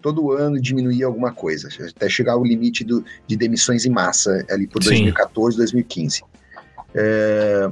[0.00, 4.66] todo ano diminuir alguma coisa, até chegar ao limite do, de demissões em massa ali
[4.66, 4.90] por Sim.
[4.90, 6.22] 2014, 2015.
[6.94, 7.70] É,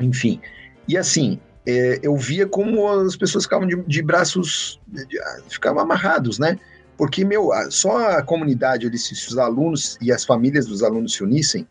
[0.00, 0.40] enfim,
[0.86, 6.38] e assim, é, eu via como as pessoas ficavam de, de braços, de, ficavam amarrados,
[6.38, 6.58] né?
[6.98, 11.22] Porque, meu, só a comunidade, ali, se os alunos e as famílias dos alunos se
[11.22, 11.64] unissem,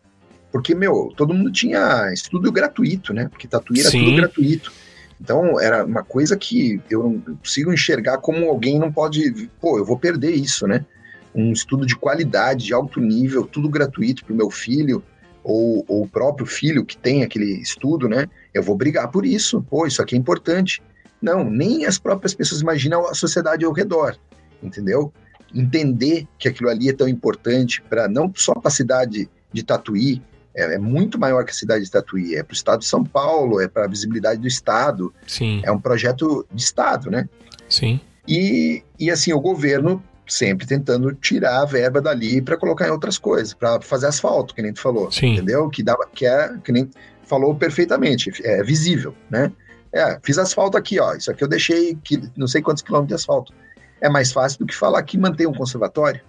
[0.50, 3.28] porque, meu, todo mundo tinha estudo gratuito, né?
[3.28, 4.06] Porque Tatuí era Sim.
[4.06, 4.72] tudo gratuito.
[5.20, 9.50] Então, era uma coisa que eu não consigo enxergar como alguém não pode.
[9.60, 10.86] Pô, eu vou perder isso, né?
[11.34, 15.02] Um estudo de qualidade, de alto nível, tudo gratuito para o meu filho,
[15.44, 18.26] ou, ou o próprio filho que tem aquele estudo, né?
[18.54, 19.62] Eu vou brigar por isso.
[19.68, 20.80] Pô, isso aqui é importante.
[21.20, 24.16] Não, nem as próprias pessoas imaginam a sociedade ao redor,
[24.62, 25.12] entendeu?
[25.54, 30.22] Entender que aquilo ali é tão importante para não só para a cidade de Tatuí,
[30.54, 33.04] é, é, muito maior que a cidade de Tatuí, é para o estado de São
[33.04, 35.14] Paulo, é para a visibilidade do estado.
[35.26, 35.62] Sim.
[35.64, 37.28] É um projeto de estado, né?
[37.68, 38.00] Sim.
[38.26, 43.16] E, e assim, o governo sempre tentando tirar a verba dali para colocar em outras
[43.16, 45.34] coisas, para fazer asfalto, que nem tu falou, Sim.
[45.34, 45.68] entendeu?
[45.70, 46.90] Que dava, que é, que nem
[47.24, 49.50] falou perfeitamente, é visível, né?
[49.90, 53.14] É, fiz asfalto aqui, ó, isso aqui eu deixei que, não sei quantos quilômetros de
[53.14, 53.54] asfalto.
[54.00, 56.20] É mais fácil do que falar que mantém um conservatório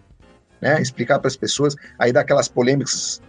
[0.61, 0.81] né?
[0.81, 3.21] Explicar para as pessoas, aí dá aquelas polêmicas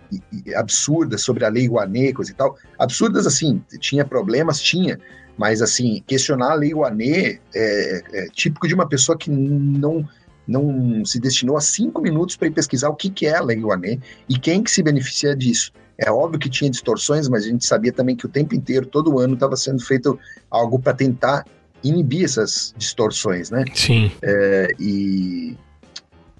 [0.56, 2.56] absurdas sobre a lei Rouanet, coisa e tal.
[2.78, 4.98] Absurdas assim, tinha problemas, tinha,
[5.36, 10.08] mas assim, questionar a lei Rouanet é, é típico de uma pessoa que não
[10.48, 13.60] não se destinou a cinco minutos para ir pesquisar o que, que é a lei
[13.60, 15.72] Rouanet e quem que se beneficia disso.
[15.96, 19.20] É óbvio que tinha distorções, mas a gente sabia também que o tempo inteiro, todo
[19.20, 20.18] ano, estava sendo feito
[20.50, 21.44] algo para tentar
[21.82, 23.64] inibir essas distorções, né?
[23.74, 24.10] Sim.
[24.22, 25.56] É, e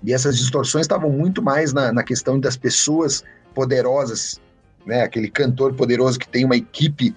[0.02, 3.22] e essas distorções estavam muito mais na, na questão das pessoas
[3.54, 4.40] poderosas,
[4.86, 5.02] né?
[5.02, 7.14] Aquele cantor poderoso que tem uma equipe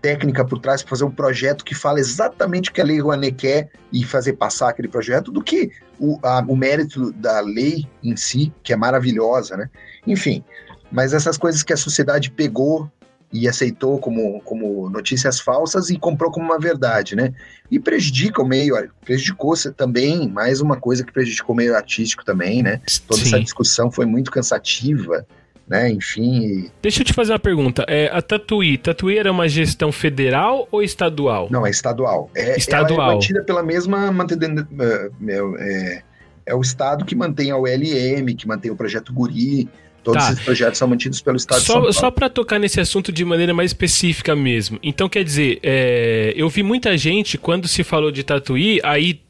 [0.00, 3.36] técnica por trás para fazer um projeto que fala exatamente o que a Lei Rouanet
[3.36, 8.16] quer e fazer passar aquele projeto, do que o, a, o mérito da lei em
[8.16, 9.70] si, que é maravilhosa, né?
[10.06, 10.42] Enfim,
[10.90, 12.90] mas essas coisas que a sociedade pegou
[13.32, 17.32] e aceitou como, como notícias falsas e comprou como uma verdade, né?
[17.70, 22.62] E prejudica o meio, prejudicou também, mais uma coisa que prejudicou o meio artístico também,
[22.62, 22.80] né?
[23.08, 23.28] Toda Sim.
[23.28, 25.26] essa discussão foi muito cansativa,
[25.66, 25.90] né?
[25.90, 26.70] Enfim.
[26.82, 27.86] Deixa eu te fazer uma pergunta.
[27.88, 31.48] É, a Tatuí, Tatuí era uma gestão federal ou estadual?
[31.50, 32.30] Não, é estadual.
[32.34, 33.00] É, estadual.
[33.00, 34.12] Ela é mantida pela mesma.
[34.12, 35.10] Mantendo, é,
[35.58, 36.02] é,
[36.44, 39.68] é o estado que mantém a ULM, que mantém o projeto Guri,
[40.02, 40.32] Todos tá.
[40.32, 41.92] esses projetos são mantidos pelo Estado só, de São Paulo.
[41.92, 44.78] Só para tocar nesse assunto de maneira mais específica mesmo.
[44.82, 49.20] Então, quer dizer, é, eu vi muita gente, quando se falou de Tatuí, aí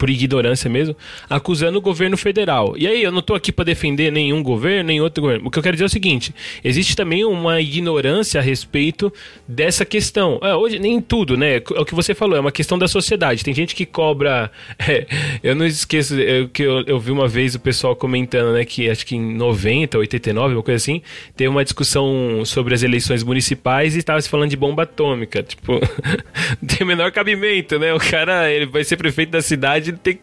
[0.00, 0.96] por ignorância mesmo,
[1.28, 2.74] acusando o governo federal.
[2.74, 5.46] E aí, eu não estou aqui para defender nenhum governo, nem outro governo.
[5.46, 6.34] O que eu quero dizer é o seguinte:
[6.64, 9.12] existe também uma ignorância a respeito
[9.46, 10.40] dessa questão.
[10.42, 11.56] É, hoje, nem tudo, né?
[11.56, 13.44] É o que você falou, é uma questão da sociedade.
[13.44, 14.50] Tem gente que cobra.
[14.90, 15.06] É,
[15.42, 18.88] eu não esqueço é, que eu, eu, vi uma vez o pessoal comentando, né, que
[18.88, 21.02] acho que em 90, 89, uma coisa assim,
[21.36, 25.42] teve uma discussão sobre as eleições municipais e estava se falando de bomba atômica.
[25.42, 25.78] Tipo,
[26.66, 27.92] tem menor cabimento, né?
[27.92, 30.20] O cara ele vai ser prefeito da cidade ele tem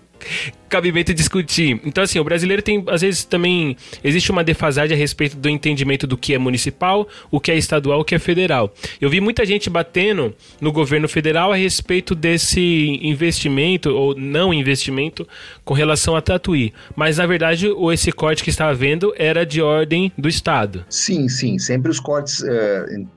[0.67, 1.79] cabimento discutir.
[1.85, 3.77] Então, assim, o brasileiro tem, às vezes, também.
[4.03, 8.01] Existe uma defasagem a respeito do entendimento do que é municipal, o que é estadual,
[8.01, 8.73] o que é federal.
[8.99, 15.27] Eu vi muita gente batendo no governo federal a respeito desse investimento ou não investimento
[15.63, 16.73] com relação a Tatuí.
[16.95, 20.85] Mas, na verdade, esse corte que estava vendo era de ordem do Estado.
[20.89, 21.57] Sim, sim.
[21.57, 22.41] Sempre os cortes.
[22.41, 23.07] Uh,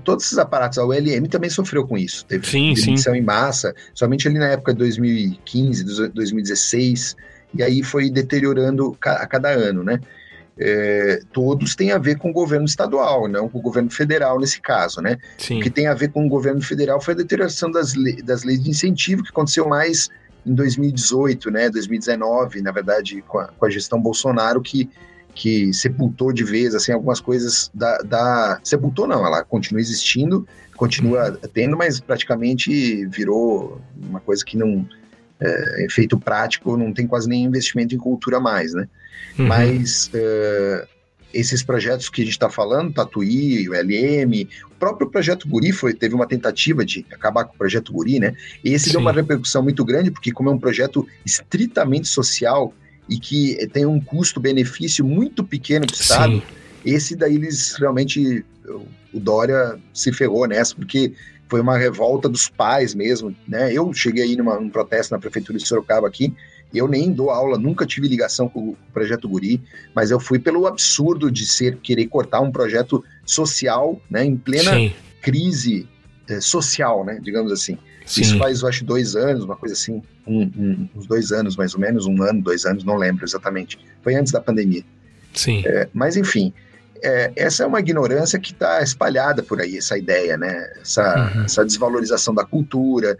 [0.00, 2.24] todos esses aparatos, a ULM também sofreu com isso.
[2.26, 3.18] Teve sim, demissão sim.
[3.18, 7.16] em massa, somente ali na época de 2015, 2016
[7.54, 10.00] e aí foi deteriorando a cada ano, né?
[10.58, 14.60] É, todos têm a ver com o governo estadual, não com o governo federal nesse
[14.60, 15.18] caso, né?
[15.38, 15.60] Sim.
[15.60, 18.44] O que tem a ver com o governo federal foi a deterioração das, le das
[18.44, 20.08] leis de incentivo, que aconteceu mais
[20.44, 21.70] em 2018, né?
[21.70, 24.90] 2019, na verdade, com a, com a gestão Bolsonaro, que,
[25.34, 28.60] que sepultou de vez, assim, algumas coisas da, da...
[28.62, 34.86] Sepultou não, ela continua existindo, continua tendo, mas praticamente virou uma coisa que não
[35.40, 38.88] é, efeito prático, não tem quase nem investimento em cultura mais, né?
[39.38, 39.46] Uhum.
[39.46, 40.86] Mas é,
[41.32, 45.94] esses projetos que a gente está falando, Tatuí, o LM, o próprio projeto Guri foi,
[45.94, 48.34] teve uma tentativa de acabar com o projeto Guri, né?
[48.62, 48.92] E esse Sim.
[48.92, 52.72] deu uma repercussão muito grande, porque como é um projeto estritamente social
[53.12, 56.42] e que tem um custo-benefício muito pequeno para o Estado, Sim.
[56.84, 58.42] esse daí eles realmente,
[59.12, 61.12] o Dória se ferrou nessa, porque
[61.46, 63.70] foi uma revolta dos pais mesmo, né?
[63.70, 66.34] Eu cheguei aí numa, num protesto na prefeitura de Sorocaba aqui,
[66.72, 69.60] eu nem dou aula, nunca tive ligação com o projeto Guri,
[69.94, 74.72] mas eu fui pelo absurdo de ser querer cortar um projeto social, né, em plena
[74.72, 74.92] Sim.
[75.20, 75.86] crise
[76.26, 77.76] é, social, né, digamos assim.
[78.06, 78.22] Sim.
[78.22, 81.74] Isso faz, eu acho, dois anos, uma coisa assim, um, um, uns dois anos mais
[81.74, 83.78] ou menos, um ano, dois anos, não lembro exatamente.
[84.02, 84.84] Foi antes da pandemia.
[85.34, 85.62] Sim.
[85.64, 86.52] É, mas enfim,
[87.02, 90.72] é, essa é uma ignorância que está espalhada por aí, essa ideia, né?
[90.80, 91.44] Essa, uhum.
[91.44, 93.18] essa desvalorização da cultura,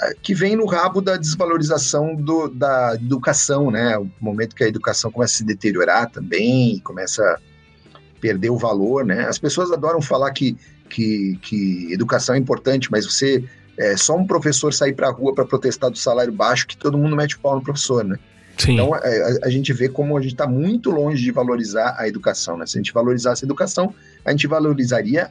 [0.00, 3.98] é, que vem no rabo da desvalorização do, da educação, né?
[3.98, 9.04] O momento que a educação começa a se deteriorar também, começa a perder o valor,
[9.04, 9.26] né?
[9.28, 10.56] As pessoas adoram falar que,
[10.88, 13.44] que, que educação é importante, mas você
[13.78, 16.98] é só um professor sair para a rua para protestar do salário baixo que todo
[16.98, 18.18] mundo mete o pau no professor, né?
[18.58, 18.74] Sim.
[18.74, 22.06] Então, é, a, a, gente vê como a gente está muito longe de valorizar a
[22.06, 22.56] educação.
[22.56, 22.66] Né?
[22.66, 25.30] Se a gente valorizasse a educação, a gente valorizaria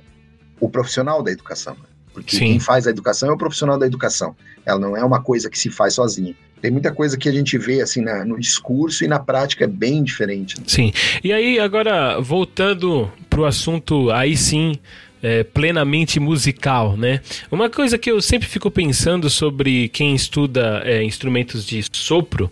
[0.60, 1.74] o profissional da educação.
[1.74, 1.86] Né?
[2.14, 2.46] Porque Sim.
[2.46, 4.36] quem faz a educação é o profissional da educação.
[4.66, 6.36] Ela não é uma coisa que se faz sozinha.
[6.62, 9.68] Tem muita coisa que a gente vê assim na, no discurso e na prática é
[9.68, 10.60] bem diferente.
[10.60, 10.66] Né?
[10.68, 10.94] Sim.
[11.24, 14.74] E aí, agora, voltando para o assunto, aí sim,
[15.22, 17.22] é, plenamente musical, né?
[17.52, 22.52] Uma coisa que eu sempre fico pensando sobre quem estuda é, instrumentos de sopro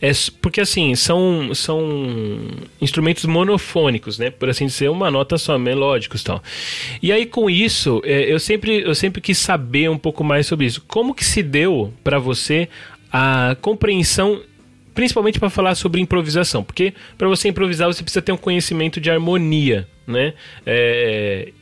[0.00, 1.80] é porque assim são são
[2.80, 4.30] instrumentos monofônicos, né?
[4.30, 6.42] Por assim dizer, uma nota só, melódicos, tal.
[7.02, 10.66] E aí com isso é, eu sempre eu sempre quis saber um pouco mais sobre
[10.66, 10.82] isso.
[10.86, 12.68] Como que se deu para você
[13.12, 14.42] a compreensão
[14.94, 19.10] principalmente para falar sobre improvisação, porque para você improvisar você precisa ter um conhecimento de
[19.10, 20.34] harmonia, né?
[20.66, 21.52] É,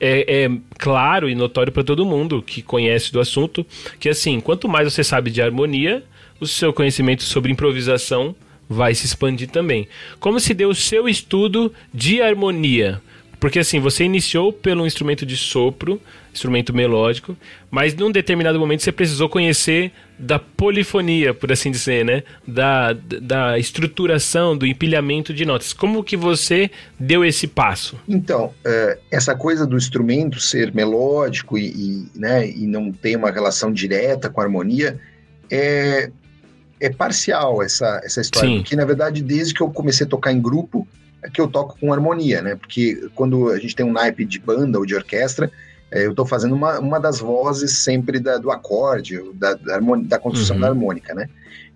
[0.00, 3.64] é, é claro e notório para todo mundo que conhece do assunto
[3.98, 6.02] que, assim, quanto mais você sabe de harmonia,
[6.40, 8.34] o seu conhecimento sobre improvisação
[8.68, 9.88] vai se expandir também.
[10.18, 13.02] Como se deu o seu estudo de harmonia?
[13.40, 15.98] Porque assim, você iniciou pelo instrumento de sopro,
[16.32, 17.34] instrumento melódico,
[17.70, 22.22] mas num determinado momento você precisou conhecer da polifonia, por assim dizer, né?
[22.46, 25.72] Da, da estruturação, do empilhamento de notas.
[25.72, 27.98] Como que você deu esse passo?
[28.06, 33.30] Então, é, essa coisa do instrumento ser melódico e, e, né, e não ter uma
[33.30, 35.00] relação direta com a harmonia
[35.50, 36.10] é,
[36.78, 38.50] é parcial essa, essa história.
[38.50, 38.58] Sim.
[38.58, 40.86] Porque, na verdade, desde que eu comecei a tocar em grupo,
[41.32, 42.54] que eu toco com harmonia, né?
[42.54, 45.50] Porque quando a gente tem um naipe de banda ou de orquestra,
[45.90, 50.18] é, eu estou fazendo uma, uma das vozes sempre da, do acorde, da, da, da
[50.18, 50.62] construção uhum.
[50.62, 51.28] da harmônica, né?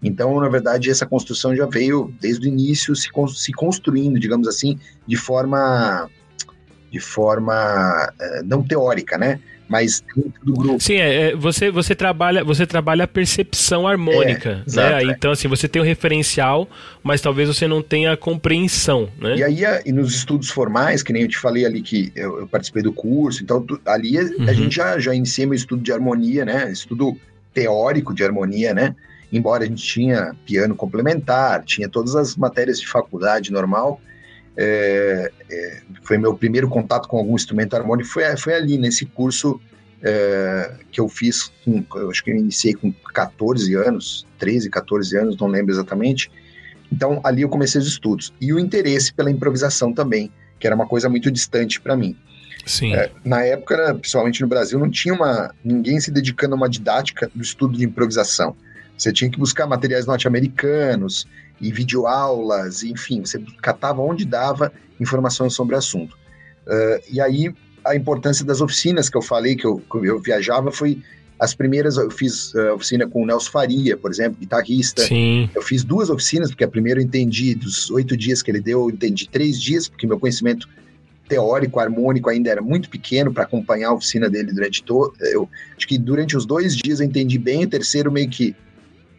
[0.03, 4.79] Então, na verdade, essa construção já veio desde o início se, se construindo, digamos assim,
[5.07, 6.09] de forma
[6.91, 9.41] de forma uh, não teórica, né?
[9.75, 10.81] Mas dentro do grupo.
[10.81, 14.63] Sim, é, é, você, você, trabalha, você trabalha a percepção harmônica, é, né?
[14.69, 16.69] Exato, então, assim, você tem o referencial,
[17.03, 19.35] mas talvez você não tenha a compreensão, né?
[19.35, 22.47] E aí, e nos estudos formais, que nem eu te falei ali que eu, eu
[22.47, 24.49] participei do curso, então ali uhum.
[24.49, 26.71] a gente já, já iniciei meu estudo de harmonia, né?
[26.71, 27.19] Estudo
[27.53, 28.95] teórico de harmonia, né?
[29.33, 34.01] Embora a gente tinha piano complementar, tinha todas as matérias de faculdade normal,
[34.57, 39.61] é, é, foi meu primeiro contato com algum instrumento harmônico, foi, foi ali, nesse curso
[40.03, 45.17] é, que eu fiz, com, eu acho que eu iniciei com 14 anos, 13, 14
[45.19, 46.31] anos, não lembro exatamente.
[46.93, 48.33] Então, ali eu comecei os estudos.
[48.41, 52.17] E o interesse pela improvisação também, que era uma coisa muito distante para mim.
[52.67, 52.95] Sim.
[52.95, 57.31] É, na época, principalmente no Brasil, não tinha uma, ninguém se dedicando a uma didática
[57.35, 58.57] do estudo de improvisação.
[58.97, 61.27] Você tinha que buscar materiais norte-americanos
[61.61, 66.17] e videoaulas, enfim, você catava onde dava informações sobre o assunto.
[66.67, 70.71] Uh, e aí, a importância das oficinas que eu falei, que eu, que eu viajava,
[70.73, 71.01] foi
[71.39, 75.03] as primeiras, eu fiz uh, oficina com o Nelson Faria, por exemplo, guitarrista.
[75.03, 75.51] Sim.
[75.55, 78.83] Eu fiz duas oficinas, porque a primeira eu entendi, dos oito dias que ele deu,
[78.83, 80.69] eu entendi três dias, porque meu conhecimento
[81.29, 85.15] teórico, harmônico ainda era muito pequeno para acompanhar a oficina dele durante todo.
[85.21, 88.55] Eu acho que durante os dois dias eu entendi bem, o terceiro meio que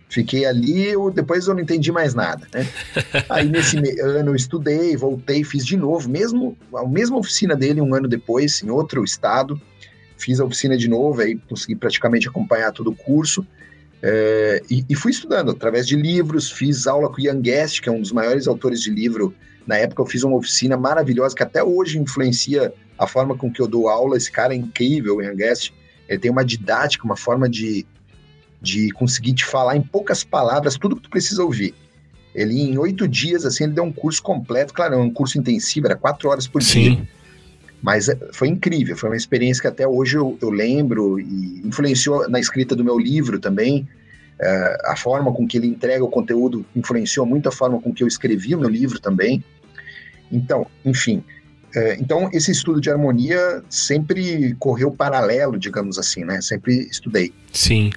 [0.08, 2.68] Fiquei ali, eu, depois eu não entendi mais nada, né?
[3.30, 7.94] Aí nesse ano eu estudei, voltei, fiz de novo, mesmo a mesma oficina dele um
[7.94, 9.60] ano depois, em outro estado.
[10.18, 13.46] Fiz a oficina de novo, aí consegui praticamente acompanhar todo o curso.
[14.02, 17.90] É, e, e, fui estudando através de livros, fiz aula com o Ian Guest, que
[17.90, 19.34] é um dos maiores autores de livro.
[19.66, 23.62] Na época eu fiz uma oficina maravilhosa que até hoje influencia a forma com que
[23.62, 24.16] eu dou aula.
[24.16, 25.74] Esse cara é incrível, o Ian Guest.
[26.08, 27.86] Ele tem uma didática, uma forma de,
[28.62, 31.74] de conseguir te falar em poucas palavras tudo que tu precisa ouvir.
[32.36, 35.96] Ele, em oito dias, assim, ele deu um curso completo, claro, um curso intensivo, era
[35.96, 36.82] quatro horas por Sim.
[36.82, 37.08] dia.
[37.82, 42.30] Mas eh, foi incrível, foi uma experiência que até hoje eu, eu lembro e influenciou
[42.30, 43.88] na escrita do meu livro também.
[44.38, 48.04] Uh, a forma com que ele entrega o conteúdo influenciou muito a forma com que
[48.04, 49.42] eu escrevi o meu livro também.
[50.30, 51.24] Então, enfim,
[51.74, 56.42] uh, então esse estudo de harmonia sempre correu paralelo, digamos assim, né?
[56.42, 57.32] Sempre estudei.
[57.54, 57.92] Sim.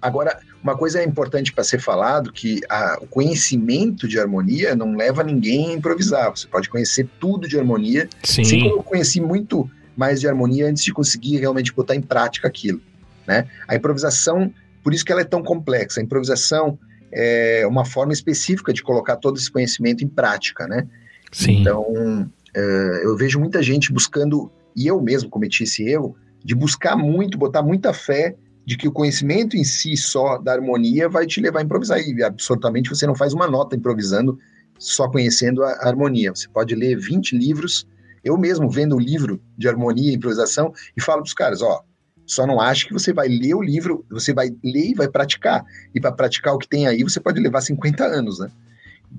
[0.00, 4.96] Agora, uma coisa é importante para ser falado que a, o conhecimento de harmonia não
[4.96, 6.30] leva ninguém a improvisar.
[6.30, 8.08] Você pode conhecer tudo de harmonia.
[8.22, 8.42] Sim.
[8.42, 12.48] Assim como eu conheci muito mais de harmonia antes de conseguir realmente botar em prática
[12.48, 12.80] aquilo.
[13.26, 13.46] Né?
[13.68, 16.00] A improvisação, por isso que ela é tão complexa.
[16.00, 16.78] A improvisação
[17.12, 20.86] é uma forma específica de colocar todo esse conhecimento em prática, né?
[21.30, 21.60] Sim.
[21.60, 26.96] Então, uh, eu vejo muita gente buscando, e eu mesmo cometi esse erro, de buscar
[26.96, 28.34] muito, botar muita fé
[28.64, 32.00] de que o conhecimento em si só da harmonia vai te levar a improvisar.
[32.00, 34.38] E absolutamente você não faz uma nota improvisando
[34.78, 36.34] só conhecendo a harmonia.
[36.34, 37.86] Você pode ler 20 livros.
[38.22, 41.82] Eu mesmo vendo o livro de harmonia e improvisação e falo para os caras, ó,
[42.26, 45.62] só não acho que você vai ler o livro, você vai ler e vai praticar.
[45.94, 48.50] E para praticar o que tem aí, você pode levar 50 anos, né?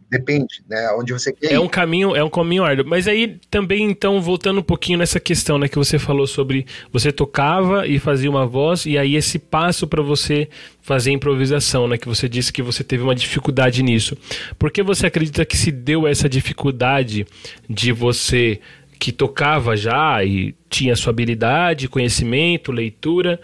[0.09, 0.89] Depende, né?
[0.97, 1.53] Onde você quer.
[1.53, 2.85] É um caminho, é um caminho árduo.
[2.87, 7.11] Mas aí também, então, voltando um pouquinho nessa questão, né, que você falou sobre você
[7.11, 10.49] tocava e fazia uma voz, e aí esse passo para você
[10.81, 11.97] fazer improvisação, né?
[11.97, 14.17] Que você disse que você teve uma dificuldade nisso.
[14.59, 17.25] Por que você acredita que se deu essa dificuldade
[17.69, 18.59] de você
[18.99, 23.39] que tocava já e tinha sua habilidade, conhecimento, leitura,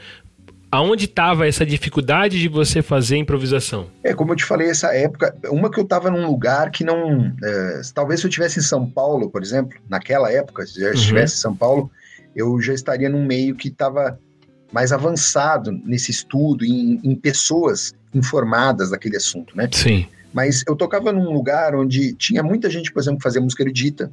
[0.71, 3.87] aonde estava essa dificuldade de você fazer improvisação?
[4.03, 7.33] É, como eu te falei, essa época, uma que eu estava num lugar que não.
[7.43, 10.93] É, talvez se eu estivesse em São Paulo, por exemplo, naquela época, se eu uhum.
[10.93, 11.91] estivesse em São Paulo,
[12.35, 14.17] eu já estaria num meio que estava
[14.71, 19.67] mais avançado nesse estudo, em, em pessoas informadas daquele assunto, né?
[19.71, 20.07] Sim.
[20.33, 24.09] Mas eu tocava num lugar onde tinha muita gente, por exemplo, que fazia música erudita,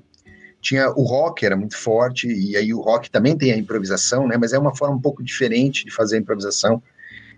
[0.60, 4.36] tinha o rock, era muito forte, e aí o rock também tem a improvisação, né?
[4.36, 6.82] Mas é uma forma um pouco diferente de fazer a improvisação.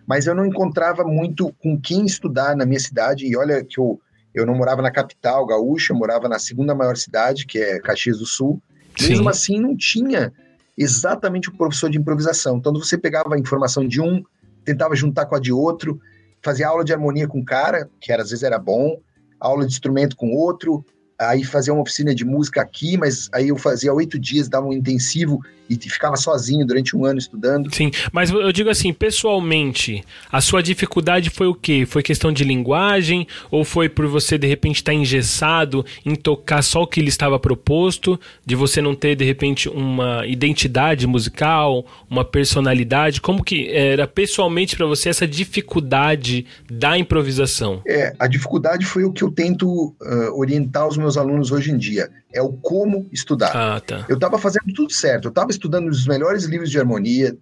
[0.07, 4.01] Mas eu não encontrava muito com quem estudar na minha cidade, e olha que eu,
[4.35, 8.19] eu não morava na capital gaúcha, eu morava na segunda maior cidade, que é Caxias
[8.19, 8.61] do Sul.
[8.99, 9.11] Sim.
[9.11, 10.33] Mesmo assim, não tinha
[10.77, 12.57] exatamente o professor de improvisação.
[12.57, 14.25] Então, você pegava a informação de um,
[14.65, 16.01] tentava juntar com a de outro,
[16.43, 18.99] fazia aula de harmonia com um cara, que era, às vezes era bom,
[19.39, 20.85] aula de instrumento com outro,
[21.21, 24.73] aí fazia uma oficina de música aqui, mas aí eu fazia oito dias, dava um
[24.73, 25.41] intensivo
[25.71, 27.73] e ficava sozinho durante um ano estudando.
[27.73, 31.87] Sim, mas eu digo assim, pessoalmente, a sua dificuldade foi o quê?
[31.87, 36.63] Foi questão de linguagem ou foi por você de repente estar tá engessado em tocar
[36.63, 41.87] só o que lhe estava proposto, de você não ter de repente uma identidade musical,
[42.11, 43.21] uma personalidade?
[43.21, 47.81] Como que era pessoalmente para você essa dificuldade da improvisação?
[47.87, 51.73] É, a dificuldade foi o que eu tento uh, orientar os meus meus alunos hoje
[51.73, 52.09] em dia.
[52.33, 53.51] É o como estudar.
[53.55, 54.07] Ah, tá.
[54.09, 55.27] Eu estava fazendo tudo certo.
[55.27, 57.37] Eu estava estudando os melhores livros de harmonia,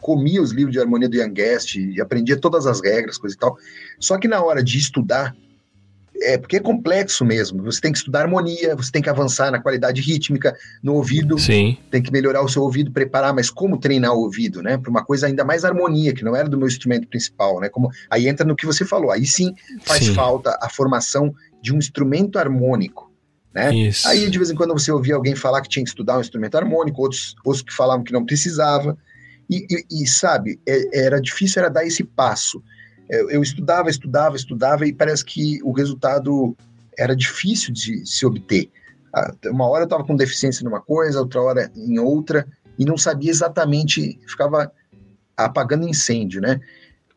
[0.00, 3.38] comia os livros de harmonia do Young Guest e aprendia todas as regras, coisa e
[3.38, 3.56] tal.
[4.00, 5.36] Só que na hora de estudar,
[6.20, 7.62] é porque é complexo mesmo.
[7.62, 11.76] Você tem que estudar harmonia, você tem que avançar na qualidade rítmica, no ouvido, Sim.
[11.90, 14.76] tem que melhorar o seu ouvido, preparar, mas como treinar o ouvido, né?
[14.78, 17.68] Para uma coisa ainda mais harmonia, que não era do meu instrumento principal, né?
[17.68, 19.10] Como aí entra no que você falou.
[19.10, 20.14] Aí sim faz Sim.
[20.14, 21.34] falta a formação
[21.68, 23.12] de um instrumento harmônico.
[23.54, 23.74] Né?
[23.74, 24.08] Isso.
[24.08, 26.56] Aí, de vez em quando, você ouvia alguém falar que tinha que estudar um instrumento
[26.56, 28.96] harmônico, outros, outros que falavam que não precisava.
[29.50, 32.62] E, e, e sabe, é, era difícil era dar esse passo.
[33.08, 36.56] Eu, eu, estudava, estudava, estudava, e parece que o resultado
[36.98, 38.70] era difícil de se obter.
[39.46, 42.46] Uma hora eu estava com deficiência numa coisa, outra hora em outra,
[42.78, 44.70] e não sabia exatamente, ficava
[45.36, 46.60] apagando incêndio, né?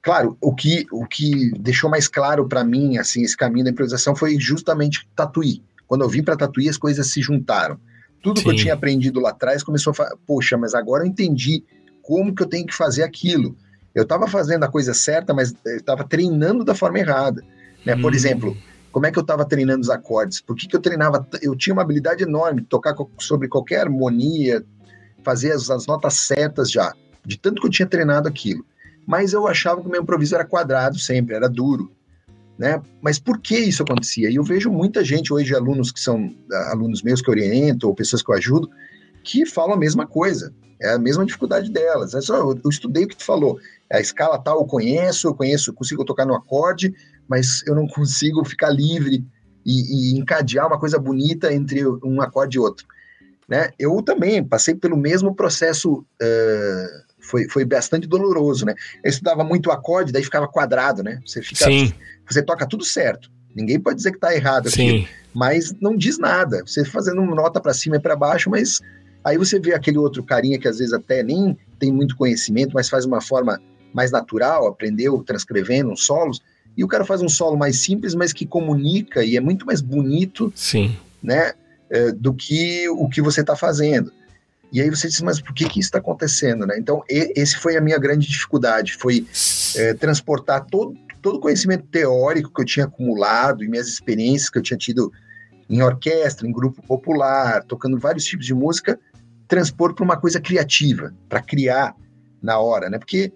[0.01, 4.15] Claro, o que, o que deixou mais claro para mim, assim, esse caminho da improvisação
[4.15, 5.61] foi justamente Tatuí.
[5.87, 7.79] Quando eu vim para Tatuí, as coisas se juntaram.
[8.21, 8.45] Tudo Sim.
[8.45, 11.63] que eu tinha aprendido lá atrás começou a falar, poxa, mas agora eu entendi
[12.01, 13.55] como que eu tenho que fazer aquilo.
[13.93, 17.43] Eu estava fazendo a coisa certa, mas estava treinando da forma errada.
[17.85, 17.95] Né?
[17.95, 18.01] Hum.
[18.01, 18.57] Por exemplo,
[18.91, 20.41] como é que eu estava treinando os acordes?
[20.41, 21.27] Por que, que eu treinava?
[21.41, 24.63] Eu tinha uma habilidade enorme, tocar sobre qualquer harmonia,
[25.23, 26.93] fazer as, as notas certas já,
[27.25, 28.65] de tanto que eu tinha treinado aquilo.
[29.05, 31.91] Mas eu achava que o meu improviso era quadrado sempre, era duro.
[32.57, 32.81] Né?
[33.01, 34.29] Mas por que isso acontecia?
[34.29, 36.33] E eu vejo muita gente hoje, alunos que são
[36.69, 38.69] alunos meus que eu oriento, ou pessoas que eu ajudo,
[39.23, 40.53] que falam a mesma coisa.
[40.79, 42.13] É a mesma dificuldade delas.
[42.13, 43.59] É só, eu, eu estudei o que tu falou.
[43.91, 46.93] A escala tal eu conheço, eu conheço, consigo tocar no acorde,
[47.27, 49.25] mas eu não consigo ficar livre
[49.65, 52.85] e, e encadear uma coisa bonita entre um acorde e outro.
[53.47, 53.71] Né?
[53.77, 58.75] Eu também passei pelo mesmo processo, uh, foi, foi bastante doloroso, né?
[59.01, 61.21] Eu estudava muito acorde, daí ficava quadrado, né?
[61.25, 61.93] Você fica, Sim.
[62.29, 63.31] você toca tudo certo.
[63.55, 66.61] Ninguém pode dizer que está errado aqui, mas não diz nada.
[66.65, 68.81] Você fazendo nota para cima e para baixo, mas
[69.23, 72.89] aí você vê aquele outro carinha que às vezes até nem tem muito conhecimento, mas
[72.89, 73.59] faz uma forma
[73.93, 76.41] mais natural, aprendeu transcrevendo uns solos,
[76.77, 79.81] e o cara faz um solo mais simples, mas que comunica e é muito mais
[79.81, 80.95] bonito, Sim.
[81.21, 81.53] né,
[81.89, 84.11] é, do que o que você está fazendo.
[84.71, 86.77] E aí você diz, mas por que que isso está acontecendo, né?
[86.77, 89.27] Então, e, esse foi a minha grande dificuldade, foi
[89.75, 94.57] é, transportar todo, todo o conhecimento teórico que eu tinha acumulado e minhas experiências que
[94.57, 95.11] eu tinha tido
[95.69, 98.99] em orquestra, em grupo popular, tocando vários tipos de música,
[99.47, 101.95] transpor para uma coisa criativa, para criar
[102.41, 102.97] na hora, né?
[102.97, 103.31] Porque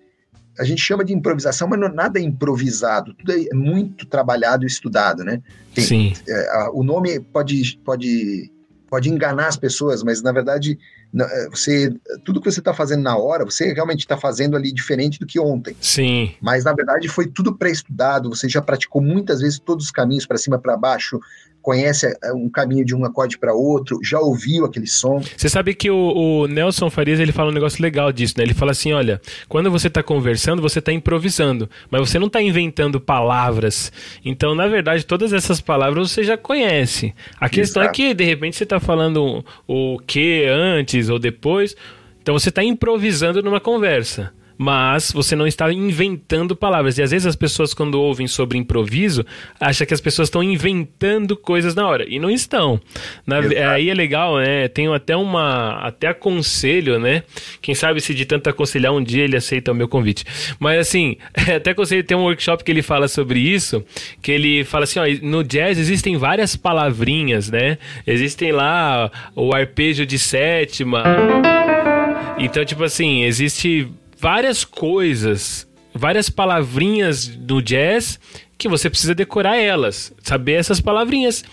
[0.58, 4.68] a gente chama de improvisação, mas não, nada é improvisado, tudo é muito trabalhado e
[4.68, 5.42] estudado, né?
[5.74, 6.14] Tem, Sim.
[6.28, 8.52] É, a, o nome pode, pode,
[8.90, 10.80] pode enganar as pessoas, mas na verdade
[11.49, 11.93] você
[12.24, 15.39] tudo que você está fazendo na hora, você realmente está fazendo ali diferente do que
[15.39, 15.76] ontem.
[15.80, 16.34] Sim.
[16.41, 20.38] Mas na verdade foi tudo pré-estudado, você já praticou muitas vezes todos os caminhos para
[20.38, 21.20] cima para baixo,
[21.66, 25.20] conhece um caminho de um acorde para outro, já ouviu aquele som.
[25.36, 25.95] Você sabe que o,
[26.43, 28.43] o, Nelson Farias ele fala um negócio legal disso, né?
[28.43, 32.39] Ele fala assim, olha, quando você está conversando, você está improvisando, mas você não está
[32.39, 33.91] inventando palavras.
[34.24, 37.16] Então, na verdade, todas essas palavras você já conhece.
[37.39, 37.99] A questão Exato.
[37.99, 41.76] é que de repente você está falando o que antes ou depois,
[42.22, 46.97] então você está improvisando numa conversa mas você não está inventando palavras.
[46.97, 49.26] E às vezes as pessoas, quando ouvem sobre improviso,
[49.60, 52.06] acham que as pessoas estão inventando coisas na hora.
[52.08, 52.80] E não estão.
[53.26, 53.39] Na,
[53.74, 54.68] aí é legal, né?
[54.68, 55.80] Tenho até uma.
[55.80, 57.24] Até aconselho, né?
[57.62, 60.26] Quem sabe se de tanto aconselhar um dia ele aceita o meu convite.
[60.60, 61.18] Mas assim,
[61.56, 63.84] até aconselho tem um workshop que ele fala sobre isso.
[64.22, 67.78] Que ele fala assim: ó, no jazz existem várias palavrinhas, né?
[68.06, 71.03] Existem lá o arpejo de sétima.
[72.38, 73.88] Então, tipo assim, existe
[74.26, 78.20] várias coisas, várias palavrinhas do jazz
[78.58, 81.46] que você precisa decorar elas, saber essas palavrinhas.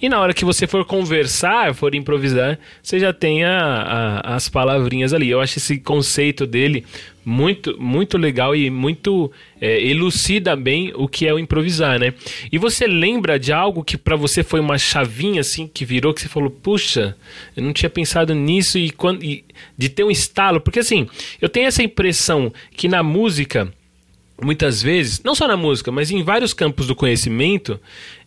[0.00, 4.48] E na hora que você for conversar, for improvisar, você já tem a, a, as
[4.48, 5.28] palavrinhas ali.
[5.28, 6.84] Eu acho esse conceito dele
[7.24, 9.30] muito, muito legal e muito
[9.60, 12.14] é, elucida bem o que é o improvisar, né?
[12.50, 16.22] E você lembra de algo que para você foi uma chavinha assim que virou que
[16.22, 17.16] você falou, puxa,
[17.56, 19.44] eu não tinha pensado nisso e, quando, e
[19.76, 21.08] de ter um estalo, porque assim,
[21.40, 23.72] eu tenho essa impressão que na música
[24.40, 27.80] muitas vezes, não só na música, mas em vários campos do conhecimento,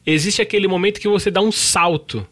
[0.05, 2.27] existe aquele momento que você dá um salto,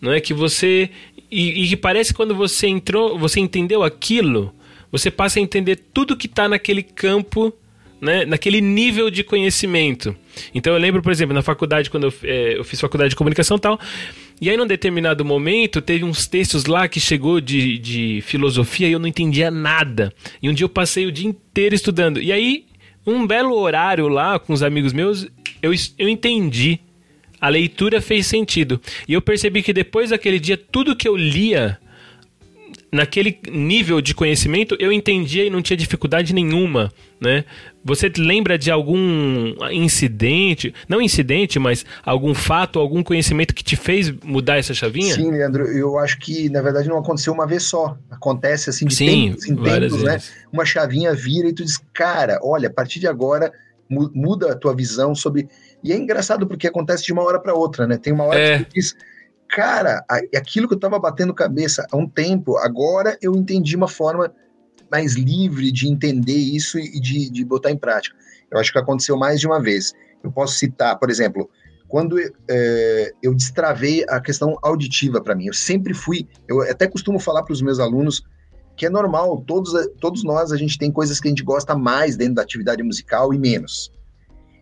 [0.00, 0.90] não é que você
[1.30, 4.54] e, que parece quando você entrou, você entendeu aquilo,
[4.90, 7.52] você passa a entender tudo que está naquele campo,
[8.00, 10.16] né, naquele nível de conhecimento.
[10.54, 13.56] Então eu lembro, por exemplo, na faculdade quando eu, é, eu fiz faculdade de comunicação
[13.56, 13.78] e tal,
[14.40, 18.92] e aí, num determinado momento, teve uns textos lá que chegou de, de filosofia e
[18.92, 20.12] eu não entendia nada.
[20.40, 22.22] E um dia eu passei o dia inteiro estudando.
[22.22, 22.66] E aí,
[23.04, 25.26] um belo horário lá com os amigos meus,
[25.60, 26.78] eu, eu entendi
[27.40, 28.80] a leitura fez sentido.
[29.06, 31.78] E eu percebi que depois daquele dia, tudo que eu lia
[32.90, 37.44] naquele nível de conhecimento eu entendia e não tinha dificuldade nenhuma, né?
[37.84, 44.10] Você lembra de algum incidente, não incidente, mas algum fato, algum conhecimento que te fez
[44.24, 45.14] mudar essa chavinha?
[45.14, 47.96] Sim, Leandro, eu acho que na verdade não aconteceu uma vez só.
[48.10, 50.20] Acontece assim de Sim, tempos em tempos, né?
[50.52, 53.52] Uma chavinha vira e tu diz, cara, olha, a partir de agora
[53.90, 55.48] muda a tua visão sobre.
[55.82, 57.96] E é engraçado porque acontece de uma hora para outra, né?
[57.96, 58.58] Tem uma hora é.
[58.58, 58.96] que tu diz,
[59.48, 60.04] cara,
[60.36, 64.32] aquilo que eu estava batendo cabeça há um tempo, agora eu entendi uma forma
[64.90, 68.16] mais livre de entender isso e de, de botar em prática.
[68.50, 69.92] Eu acho que aconteceu mais de uma vez.
[70.22, 71.48] Eu posso citar, por exemplo,
[71.86, 75.46] quando é, eu destravei a questão auditiva para mim.
[75.46, 78.22] Eu sempre fui, eu até costumo falar para os meus alunos
[78.76, 82.16] que é normal, todos, todos nós a gente tem coisas que a gente gosta mais
[82.16, 83.92] dentro da atividade musical e menos.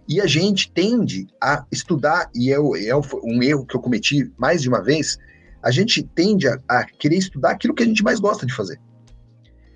[0.09, 4.63] E a gente tende a estudar, e é, é um erro que eu cometi mais
[4.63, 5.19] de uma vez,
[5.63, 8.79] a gente tende a, a, querer estudar aquilo que a gente mais gosta de fazer.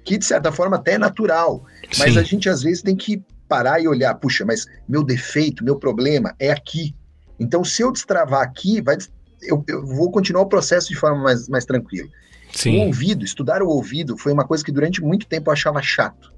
[0.04, 1.64] Que, de certa forma, até é natural.
[1.90, 2.02] Sim.
[2.02, 5.76] Mas a gente, às vezes, tem que parar e olhar, puxa, mas meu defeito, meu
[5.76, 6.94] problema é aqui.
[7.38, 8.96] Então, se eu destravar aqui, vai,
[9.42, 12.08] eu, eu vou continuar o processo de forma mais, mais tranquila.
[12.52, 12.78] Sim.
[12.78, 16.32] O ouvido, estudar o ouvido foi uma coisa que durante muito tempo eu achava chato.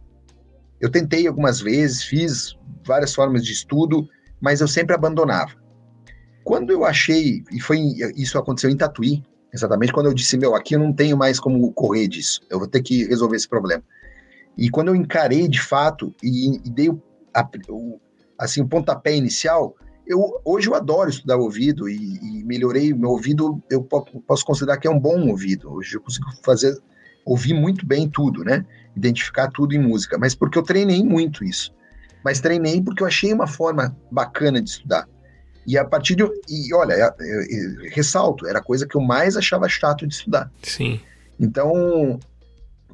[0.82, 4.08] Eu tentei algumas vezes, fiz várias formas de estudo,
[4.40, 5.52] mas eu sempre abandonava.
[6.42, 7.78] Quando eu achei, e foi
[8.16, 9.22] isso aconteceu em Tatuí,
[9.54, 12.66] exatamente quando eu disse, meu, aqui eu não tenho mais como correr disso, eu vou
[12.66, 13.84] ter que resolver esse problema.
[14.58, 17.00] E quando eu encarei de fato e, e dei o,
[17.32, 18.00] a, o,
[18.36, 23.62] assim, o pontapé inicial, eu, hoje eu adoro estudar ouvido e, e melhorei meu ouvido,
[23.70, 25.72] eu posso considerar que é um bom ouvido.
[25.72, 26.76] Hoje eu consigo fazer,
[27.24, 28.66] ouvir muito bem tudo, né?
[28.96, 31.72] Identificar tudo em música, mas porque eu treinei muito isso
[32.24, 35.08] mas treinei porque eu achei uma forma bacana de estudar.
[35.66, 36.24] E a partir de.
[36.48, 40.14] E olha, eu, eu, eu, ressalto, era a coisa que eu mais achava chato de
[40.14, 40.50] estudar.
[40.62, 41.00] Sim.
[41.38, 42.18] Então,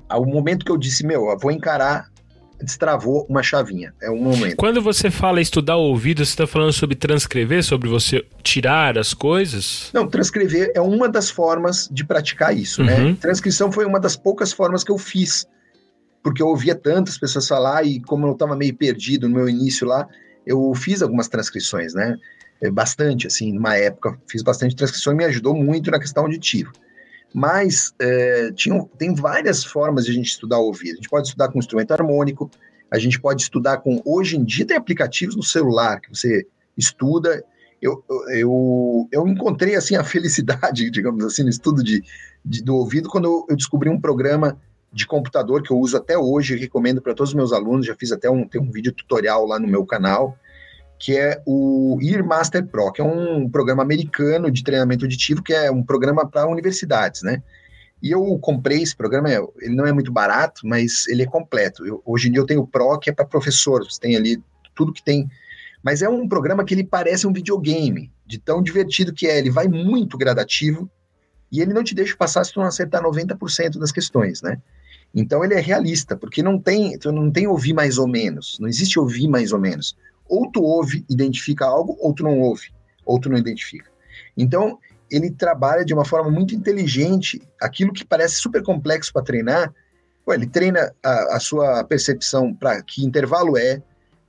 [0.08, 2.10] ao momento que eu disse, meu, eu vou encarar,
[2.62, 3.94] destravou uma chavinha.
[4.02, 4.56] É um momento.
[4.56, 9.14] Quando você fala estudar o ouvido, você está falando sobre transcrever, sobre você tirar as
[9.14, 9.88] coisas?
[9.94, 12.98] Não, transcrever é uma das formas de praticar isso, né?
[12.98, 13.08] uhum.
[13.10, 13.16] né?
[13.18, 15.46] Transcrição foi uma das poucas formas que eu fiz
[16.28, 19.86] porque eu ouvia tantas pessoas falar e como eu estava meio perdido no meu início
[19.86, 20.06] lá,
[20.46, 22.18] eu fiz algumas transcrições, né?
[22.60, 26.70] É, bastante, assim, numa época, fiz bastante transcrição e me ajudou muito na questão auditiva.
[27.32, 30.92] Mas é, tinha, tem várias formas de a gente estudar o ouvido.
[30.92, 32.50] A gente pode estudar com instrumento harmônico,
[32.90, 34.02] a gente pode estudar com.
[34.04, 37.42] Hoje em dia tem aplicativos no celular que você estuda.
[37.80, 38.04] Eu,
[38.34, 42.04] eu, eu encontrei assim a felicidade, digamos assim, no estudo de,
[42.44, 44.60] de do ouvido quando eu descobri um programa
[44.92, 48.12] de computador que eu uso até hoje, recomendo para todos os meus alunos, já fiz
[48.12, 50.36] até um, tem um vídeo tutorial lá no meu canal,
[50.98, 55.70] que é o Earmaster Pro, que é um programa americano de treinamento auditivo, que é
[55.70, 57.42] um programa para universidades, né?
[58.02, 59.28] E eu comprei esse programa,
[59.60, 61.84] ele não é muito barato, mas ele é completo.
[61.84, 64.42] Eu, hoje em dia eu tenho o Pro, que é para professores, tem ali
[64.74, 65.28] tudo que tem.
[65.82, 69.38] Mas é um programa que ele parece um videogame, de tão divertido que é.
[69.38, 70.88] Ele vai muito gradativo
[71.50, 74.60] e ele não te deixa passar se tu não acertar 90% das questões, né?
[75.14, 78.68] Então ele é realista, porque não tem, tu não tem ouvir mais ou menos, não
[78.68, 79.96] existe ouvir mais ou menos.
[80.28, 82.70] Ou tu ouve, identifica algo, ou tu não ouve,
[83.04, 83.90] ou tu não identifica.
[84.36, 84.78] Então
[85.10, 89.72] ele trabalha de uma forma muito inteligente, aquilo que parece super complexo para treinar,
[90.24, 93.82] pô, ele treina a, a sua percepção para que intervalo é,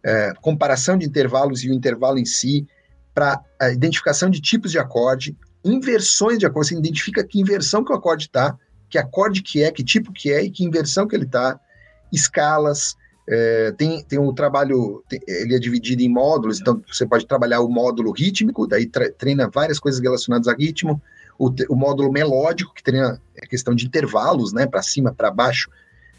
[0.04, 2.66] é, comparação de intervalos e o intervalo em si,
[3.14, 7.96] para identificação de tipos de acorde, inversões de acorde, você identifica que inversão que o
[7.96, 8.58] acorde está,
[8.90, 11.60] que acorde que é, que tipo que é e que inversão que ele está,
[12.12, 12.96] escalas,
[13.28, 17.62] é, tem, tem o trabalho, tem, ele é dividido em módulos, então você pode trabalhar
[17.62, 21.00] o módulo rítmico, daí treina várias coisas relacionadas a ritmo,
[21.38, 25.70] o, o módulo melódico, que treina a questão de intervalos, né, para cima, para baixo,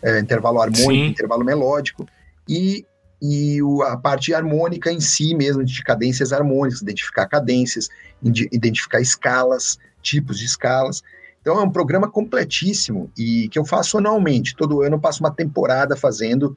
[0.00, 1.06] é, intervalo harmônico, Sim.
[1.08, 2.06] intervalo melódico,
[2.48, 2.86] e,
[3.20, 7.88] e o, a parte harmônica em si mesmo, de cadências harmônicas, identificar cadências,
[8.22, 11.02] identificar escalas, tipos de escalas,
[11.40, 14.54] então é um programa completíssimo e que eu faço anualmente.
[14.54, 16.56] Todo ano eu passo uma temporada fazendo.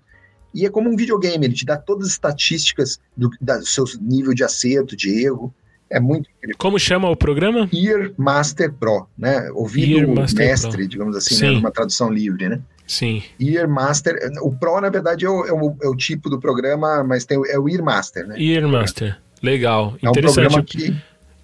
[0.54, 4.34] E é como um videogame, ele te dá todas as estatísticas do, do seu nível
[4.34, 5.54] de acerto, de erro.
[5.90, 6.58] É muito incrível.
[6.58, 7.70] Como chama o programa?
[7.72, 9.50] Ear Master Pro, né?
[9.54, 10.88] Ouvido mestre, Pro.
[10.88, 11.52] digamos assim, né?
[11.52, 12.60] uma tradução livre, né?
[12.86, 13.24] Sim.
[13.40, 14.18] Ear Master.
[14.42, 17.42] O Pro, na verdade, é o, é o, é o tipo do programa, mas tem,
[17.48, 18.36] é o Ear Master, né?
[18.42, 19.18] Ear Master.
[19.42, 19.96] Legal.
[20.02, 20.96] É um programa que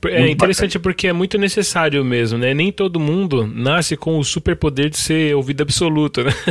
[0.06, 0.84] É interessante bacana.
[0.84, 2.54] porque é muito necessário mesmo, né?
[2.54, 6.32] Nem todo mundo nasce com o superpoder de ser ouvido absoluto, né?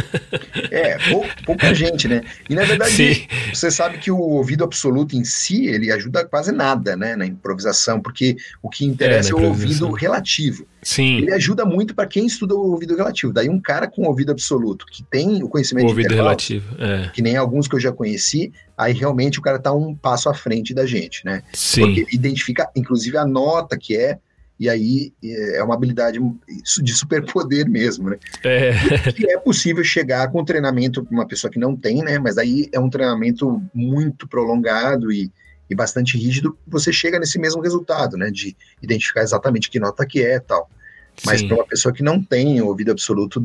[0.70, 2.20] É, pou, pouca gente, né?
[2.48, 3.26] E na verdade, Sim.
[3.54, 7.16] você sabe que o ouvido absoluto em si, ele ajuda quase nada, né?
[7.16, 10.66] Na improvisação, porque o que interessa é, é o ouvido relativo.
[10.82, 11.18] Sim.
[11.18, 13.32] Ele ajuda muito para quem estuda o ouvido relativo.
[13.32, 17.08] Daí um cara com ouvido absoluto, que tem o conhecimento o ouvido relativo, é.
[17.08, 20.34] que nem alguns que eu já conheci, aí realmente o cara tá um passo à
[20.34, 21.42] frente da gente, né?
[21.52, 21.82] Sim.
[21.82, 24.18] Porque identifica, inclusive, a nota que é,
[24.58, 25.12] e aí
[25.54, 26.18] é uma habilidade
[26.82, 28.18] de superpoder mesmo, né?
[28.44, 28.72] É.
[29.16, 32.18] E é possível chegar com treinamento para uma pessoa que não tem, né?
[32.18, 35.30] Mas aí é um treinamento muito prolongado e,
[35.68, 38.30] e bastante rígido, você chega nesse mesmo resultado, né?
[38.30, 40.68] De identificar exatamente que nota que é tal.
[41.24, 43.42] Mas para uma pessoa que não tem o ouvido absoluto,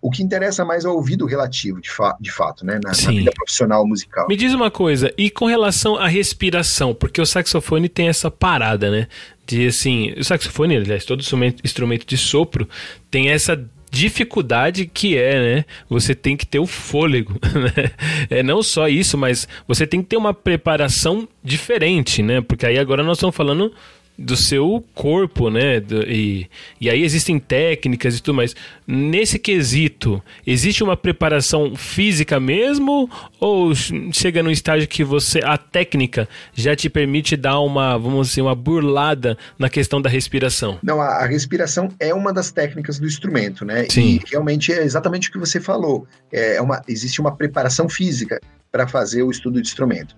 [0.00, 2.78] o que interessa mais é o ouvido relativo, de, fa de fato, né?
[2.84, 4.28] Na, na, vida profissional musical.
[4.28, 8.90] Me diz uma coisa, e com relação à respiração, porque o saxofone tem essa parada,
[8.90, 9.08] né?
[9.46, 11.22] De assim, o saxofone, aliás, todo
[11.64, 12.68] instrumento de sopro
[13.10, 13.56] tem essa
[13.94, 15.64] dificuldade que é, né?
[15.88, 17.90] Você tem que ter o fôlego, né?
[18.28, 22.40] É não só isso, mas você tem que ter uma preparação diferente, né?
[22.40, 23.72] Porque aí agora nós estamos falando
[24.16, 25.82] do seu corpo, né?
[26.06, 26.46] E,
[26.80, 28.54] e aí existem técnicas e tudo mais.
[28.86, 33.10] Nesse quesito, existe uma preparação física mesmo?
[33.40, 33.72] Ou
[34.12, 38.54] chega num estágio que você a técnica já te permite dar uma, vamos dizer, uma
[38.54, 40.78] burlada na questão da respiração?
[40.82, 43.86] Não, a, a respiração é uma das técnicas do instrumento, né?
[43.90, 44.20] Sim.
[44.24, 46.06] E realmente é exatamente o que você falou.
[46.32, 48.40] É uma, existe uma preparação física
[48.70, 50.16] para fazer o estudo de instrumento.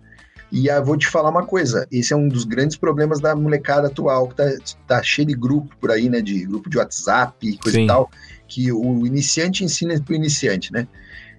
[0.51, 3.89] E eu vou te falar uma coisa: esse é um dos grandes problemas da molecada
[3.89, 4.45] atual, que tá,
[4.87, 6.21] tá cheio de grupo por aí, né?
[6.21, 7.85] De grupo de WhatsApp e coisa Sim.
[7.85, 8.11] e tal,
[8.47, 10.87] que o iniciante ensina para o iniciante, né?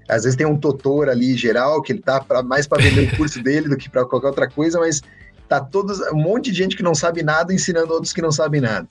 [0.07, 3.17] Às vezes tem um tutor ali geral que ele tá pra, mais para vender o
[3.17, 5.01] curso dele do que para qualquer outra coisa, mas
[5.47, 8.61] tá todos um monte de gente que não sabe nada ensinando outros que não sabem
[8.61, 8.87] nada.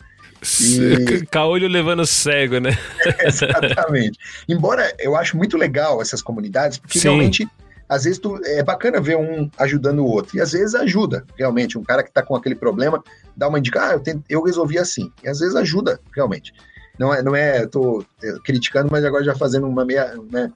[0.60, 1.24] E...
[1.30, 2.76] Caolho levando cego, né?
[3.20, 4.18] Exatamente.
[4.48, 7.08] Embora eu acho muito legal essas comunidades, porque Sim.
[7.08, 7.48] realmente
[7.88, 11.78] às vezes tu, é bacana ver um ajudando o outro, e às vezes ajuda, realmente,
[11.78, 13.02] um cara que está com aquele problema,
[13.36, 16.52] dá uma indicação, ah, eu, tento, eu resolvi assim, e às vezes ajuda, realmente.
[16.98, 20.50] Não é, não é, tô é, criticando, mas agora já fazendo uma meia, né?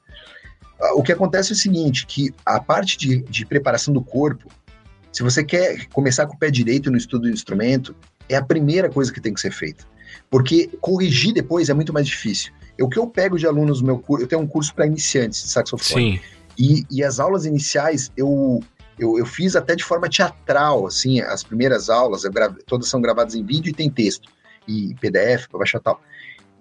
[0.95, 4.49] O que acontece é o seguinte, que a parte de, de preparação do corpo,
[5.13, 7.95] se você quer começar com o pé direito no estudo do instrumento,
[8.29, 9.85] é a primeira coisa que tem que ser feita.
[10.31, 12.53] Porque corrigir depois é muito mais difícil.
[12.81, 15.43] O que eu pego de alunos no meu curso, eu tenho um curso para iniciantes
[15.43, 16.19] de saxofone.
[16.19, 16.21] Sim.
[16.61, 18.61] E, e as aulas iniciais eu,
[18.99, 23.35] eu, eu, fiz até de forma teatral, assim, as primeiras aulas, grave, todas são gravadas
[23.35, 24.29] em vídeo e tem texto,
[24.69, 25.99] e PDF para baixar tal.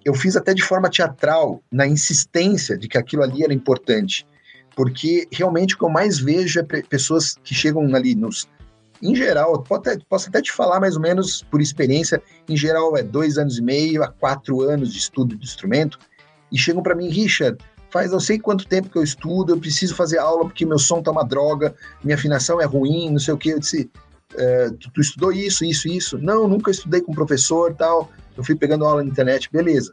[0.06, 4.26] Eu fiz até de forma teatral, na insistência de que aquilo ali era importante,
[4.74, 8.48] porque realmente o que eu mais vejo é pessoas que chegam ali nos.
[9.02, 13.04] Em geral, até, posso até te falar mais ou menos por experiência, em geral é
[13.04, 16.00] dois anos e meio a quatro anos de estudo de instrumento,
[16.52, 17.58] e chegam para mim, Richard,
[17.92, 21.02] faz não sei quanto tempo que eu estudo, eu preciso fazer aula porque meu som
[21.02, 23.50] tá uma droga, minha afinação é ruim, não sei o que.
[23.50, 23.90] Eu disse,
[24.36, 26.18] é, tu, tu, estudou isso, isso, isso?
[26.18, 28.10] Não, nunca estudei com professor tal.
[28.38, 29.92] Eu fui pegando aula na internet, beleza.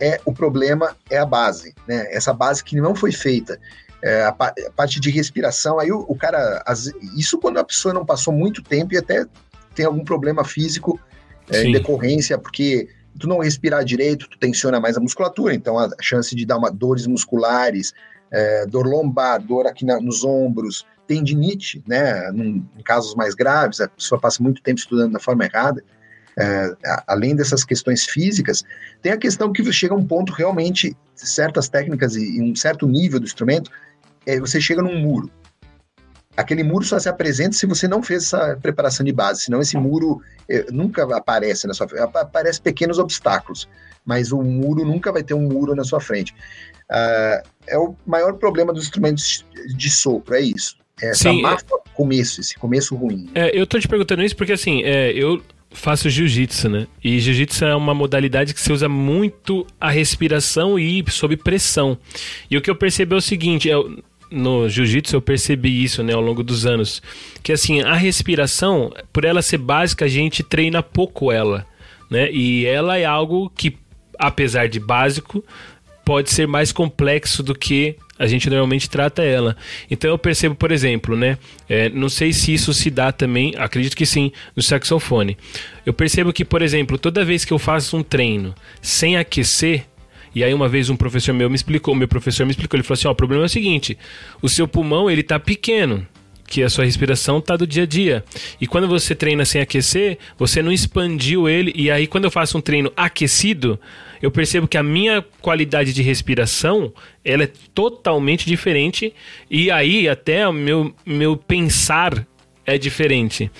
[0.00, 2.06] É o problema é a base, né?
[2.10, 3.58] Essa base que não foi feita.
[4.02, 7.94] É, a, a, parte de respiração, aí o, o cara, as, isso quando a pessoa
[7.94, 9.24] não passou muito tempo e até
[9.74, 11.00] tem algum problema físico
[11.50, 12.88] é, em decorrência, porque
[13.18, 16.70] tu não respirar direito, tu tensiona mais a musculatura, então a chance de dar uma
[16.70, 17.92] dores musculares,
[18.30, 22.30] é, dor lombar, dor aqui na, nos ombros, tendinite, né?
[22.32, 25.82] Num, em casos mais graves, a pessoa passa muito tempo estudando da forma errada.
[26.36, 28.64] É, além dessas questões físicas,
[29.00, 32.88] tem a questão que chega a um ponto realmente, certas técnicas e, e um certo
[32.88, 33.70] nível do instrumento,
[34.26, 35.30] é, você chega num muro
[36.36, 39.76] aquele muro só se apresenta se você não fez essa preparação de base, senão esse
[39.76, 43.68] muro eh, nunca aparece na sua frente, aparece pequenos obstáculos,
[44.04, 46.34] mas o muro nunca vai ter um muro na sua frente.
[46.90, 49.44] Uh, é o maior problema dos instrumentos
[49.76, 50.76] de sopro, é isso.
[51.02, 51.56] É essa Sim, má é...
[51.94, 53.28] começo, esse começo ruim.
[53.34, 56.86] É, eu tô te perguntando isso porque assim, é, eu faço jiu-jitsu, né?
[57.02, 61.98] E jiu-jitsu é uma modalidade que se usa muito a respiração e sob pressão.
[62.50, 63.74] E o que eu percebi é o seguinte, é,
[64.34, 67.00] no jiu-jitsu eu percebi isso, né, ao longo dos anos,
[67.42, 71.66] que assim, a respiração, por ela ser básica, a gente treina pouco ela,
[72.10, 72.30] né?
[72.30, 73.78] E ela é algo que
[74.18, 75.44] apesar de básico,
[76.04, 79.56] pode ser mais complexo do que a gente normalmente trata ela.
[79.90, 81.38] Então eu percebo, por exemplo, né?
[81.68, 85.36] É, não sei se isso se dá também, acredito que sim, no saxofone.
[85.84, 89.86] Eu percebo que, por exemplo, toda vez que eu faço um treino sem aquecer,
[90.34, 92.98] e aí uma vez um professor meu me explicou, meu professor me explicou, ele falou
[92.98, 93.96] assim, ó, o problema é o seguinte,
[94.42, 96.06] o seu pulmão ele tá pequeno.
[96.46, 98.24] que a sua respiração tá do dia a dia.
[98.60, 101.72] E quando você treina sem aquecer, você não expandiu ele.
[101.74, 103.80] E aí, quando eu faço um treino aquecido,
[104.22, 106.92] eu percebo que a minha qualidade de respiração
[107.24, 109.12] ela é totalmente diferente.
[109.50, 112.26] E aí, até o meu, meu pensar
[112.66, 113.50] é diferente.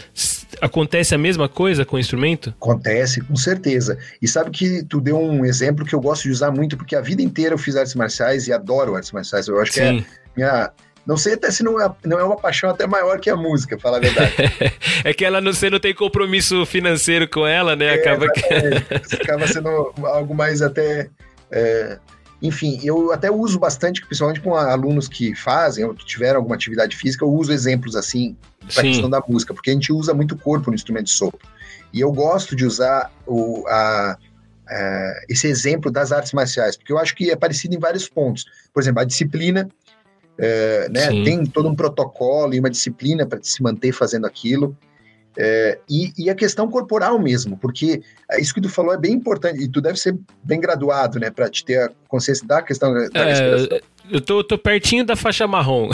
[0.61, 2.51] Acontece a mesma coisa com o instrumento?
[2.51, 3.99] Acontece, com certeza.
[4.21, 7.01] E sabe que tu deu um exemplo que eu gosto de usar muito, porque a
[7.01, 9.49] vida inteira eu fiz artes marciais e adoro artes marciais.
[9.49, 9.81] Eu acho Sim.
[9.81, 10.05] que é
[10.37, 10.71] minha.
[11.07, 13.79] Não sei até se não é, não é uma paixão até maior que a música,
[13.79, 14.33] falar a verdade.
[15.05, 17.87] é que ela não, você não tem compromisso financeiro com ela, né?
[17.87, 18.41] É, acaba que.
[19.23, 21.11] acaba sendo algo mais até.
[21.51, 21.99] É,
[22.41, 26.97] enfim, eu até uso bastante, principalmente com alunos que fazem ou que tiveram alguma atividade
[26.97, 28.37] física, eu uso exemplos assim
[28.73, 31.13] para a questão da música, porque a gente usa muito o corpo no instrumento de
[31.13, 31.49] sopro.
[31.93, 34.19] E eu gosto de usar o, a,
[34.69, 38.45] a, esse exemplo das artes marciais, porque eu acho que é parecido em vários pontos.
[38.73, 39.69] Por exemplo, a disciplina,
[40.37, 44.77] é, né, tem todo um protocolo e uma disciplina para se manter fazendo aquilo.
[45.37, 48.03] É, e, e, a questão corporal mesmo, porque
[48.39, 51.51] isso que tu falou é bem importante, e tu deve ser bem graduado, né, para
[51.51, 53.79] te ter a consciência da questão da é, respiração.
[54.11, 55.89] Eu tô, tô, pertinho da faixa marrom.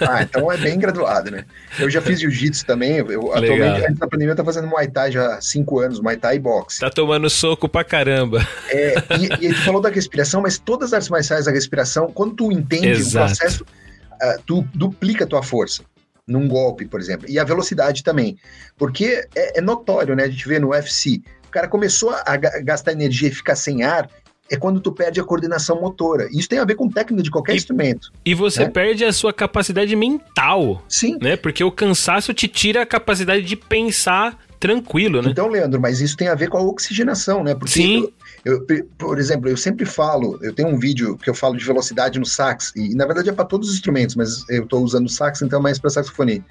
[0.00, 1.44] Ah, então é bem graduado, né?
[1.78, 5.10] Eu já fiz jiu-jitsu também, eu, atualmente, antes da pandemia, eu tô fazendo Muay Thai
[5.10, 6.80] já há cinco anos, Muay Thai e boxe.
[6.80, 8.46] Tá tomando soco pra caramba.
[8.70, 12.34] É, e, e tu falou da respiração, mas todas as artes marciais da respiração, quando
[12.34, 13.32] tu entende Exato.
[13.32, 15.82] o processo, uh, tu duplica a tua força
[16.26, 17.28] num golpe, por exemplo.
[17.28, 18.36] E a velocidade também.
[18.76, 20.24] Porque é, é notório, né?
[20.24, 24.08] A gente vê no UFC, o cara começou a gastar energia e ficar sem ar,
[24.50, 26.28] é quando tu perde a coordenação motora.
[26.32, 28.12] Isso tem a ver com técnica de qualquer e, instrumento.
[28.24, 28.70] E você né?
[28.70, 30.82] perde a sua capacidade mental.
[30.88, 31.18] Sim.
[31.20, 31.36] Né?
[31.36, 35.30] Porque o cansaço te tira a capacidade de pensar tranquilo, né?
[35.30, 37.54] Então, Leandro, mas isso tem a ver com a oxigenação, né?
[37.54, 38.08] Porque Sim.
[38.44, 41.64] Eu, eu, por exemplo, eu sempre falo, eu tenho um vídeo que eu falo de
[41.64, 45.08] velocidade no sax, e na verdade é para todos os instrumentos, mas eu estou usando
[45.08, 46.44] sax, então é mais para saxofonia.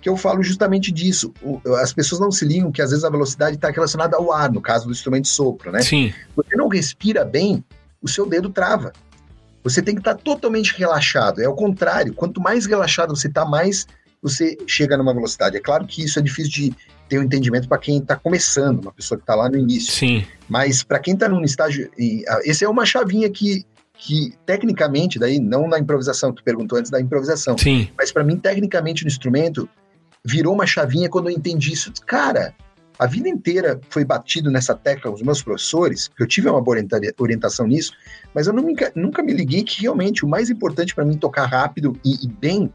[0.00, 1.32] Que eu falo justamente disso.
[1.42, 4.50] O, as pessoas não se ligam que às vezes a velocidade está relacionada ao ar,
[4.50, 5.82] no caso do instrumento de sopro, né?
[5.82, 6.12] Sim.
[6.36, 7.64] Você não respira bem,
[8.00, 8.92] o seu dedo trava.
[9.64, 11.40] Você tem que estar tá totalmente relaxado.
[11.40, 12.14] É o contrário.
[12.14, 13.86] Quanto mais relaxado você está, mais
[14.22, 15.56] você chega numa velocidade.
[15.56, 16.74] É claro que isso é difícil de
[17.08, 19.92] ter um entendimento para quem está começando, uma pessoa que está lá no início.
[19.92, 20.24] Sim.
[20.48, 21.90] Mas para quem está num estágio,
[22.44, 23.64] esse é uma chavinha que
[24.00, 27.88] que tecnicamente, daí não na improvisação, tu perguntou antes da improvisação, Sim.
[27.98, 29.68] mas para mim tecnicamente no instrumento
[30.28, 31.90] virou uma chavinha quando eu entendi isso.
[32.06, 32.54] Cara,
[32.98, 36.76] a vida inteira foi batido nessa tecla os meus professores, eu tive uma boa
[37.18, 37.92] orientação nisso,
[38.34, 41.98] mas eu nunca, nunca me liguei que realmente o mais importante para mim tocar rápido
[42.04, 42.72] e, e, bem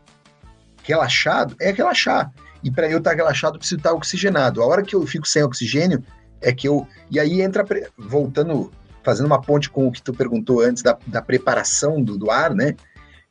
[0.81, 2.31] relaxado é relaxar.
[2.63, 4.61] E para eu estar relaxado, eu preciso estar oxigenado.
[4.61, 6.03] A hora que eu fico sem oxigênio,
[6.41, 6.87] é que eu.
[7.11, 7.65] E aí entra,
[7.97, 8.71] voltando,
[9.03, 12.53] fazendo uma ponte com o que tu perguntou antes da, da preparação do, do ar,
[12.53, 12.75] né?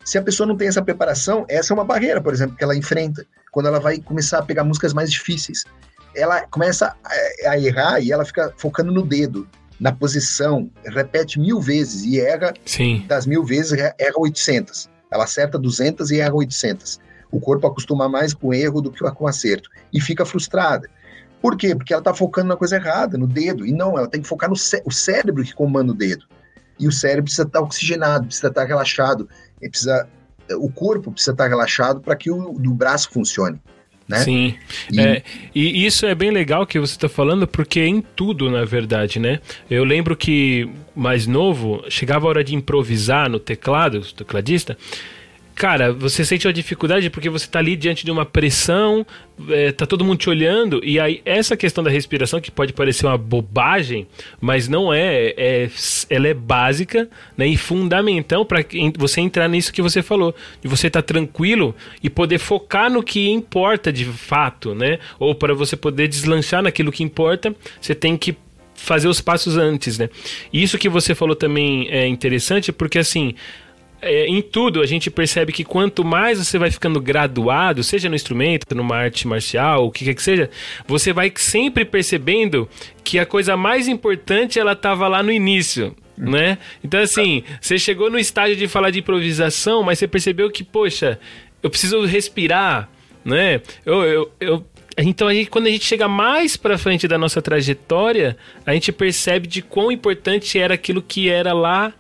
[0.05, 2.77] Se a pessoa não tem essa preparação, essa é uma barreira, por exemplo, que ela
[2.77, 5.65] enfrenta quando ela vai começar a pegar músicas mais difíceis.
[6.17, 9.47] Ela começa a, a errar e ela fica focando no dedo,
[9.79, 12.53] na posição, repete mil vezes e erra.
[12.67, 13.05] Sim.
[13.07, 14.89] Das mil vezes, erra 800.
[15.11, 16.99] Ela acerta 200 e erra 800.
[17.31, 20.89] O corpo acostuma mais com erro do que com acerto e fica frustrada.
[21.41, 21.75] Por quê?
[21.75, 23.67] Porque ela está focando na coisa errada, no dedo.
[23.67, 26.25] E não, ela tem que focar no cé o cérebro que comanda o dedo.
[26.79, 29.29] E o cérebro precisa estar tá oxigenado, precisa estar tá relaxado,
[29.61, 30.09] precisa,
[30.51, 33.61] o corpo precisa estar relaxado para que o do braço funcione.
[34.09, 34.19] Né?
[34.19, 34.55] Sim.
[34.91, 35.01] E...
[35.01, 35.23] É,
[35.55, 39.19] e isso é bem legal que você está falando, porque é em tudo, na verdade,
[39.19, 39.41] né?
[39.71, 44.77] Eu lembro que, mais novo, chegava a hora de improvisar no teclado, tecladista,
[45.63, 49.07] cara, você sente uma dificuldade porque você tá ali diante de uma pressão,
[49.49, 53.07] é, tá todo mundo te olhando, e aí essa questão da respiração, que pode parecer
[53.07, 54.09] uma bobagem,
[54.41, 55.71] mas não é, é
[56.11, 58.59] ela é básica né, e fundamental para
[58.99, 63.01] você entrar nisso que você falou, de você estar tá tranquilo e poder focar no
[63.01, 64.99] que importa de fato, né?
[65.17, 68.37] Ou para você poder deslanchar naquilo que importa, você tem que
[68.75, 70.11] fazer os passos antes, né?
[70.53, 73.35] Isso que você falou também é interessante, porque assim,
[74.03, 78.17] é, em tudo a gente percebe que quanto mais você vai ficando graduado, seja no
[78.17, 80.51] instrumento, numa arte marcial, o que quer que seja,
[80.87, 82.69] você vai sempre percebendo
[83.05, 85.95] que a coisa mais importante ela estava lá no início.
[86.19, 86.59] Né?
[86.85, 91.19] Então, assim, você chegou no estágio de falar de improvisação, mas você percebeu que, poxa,
[91.63, 92.89] eu preciso respirar,
[93.25, 93.63] né?
[93.85, 94.67] Eu, eu, eu
[94.99, 98.93] então, a gente, quando a gente chega mais para frente da nossa trajetória, a gente
[98.93, 101.95] percebe de quão importante era aquilo que era lá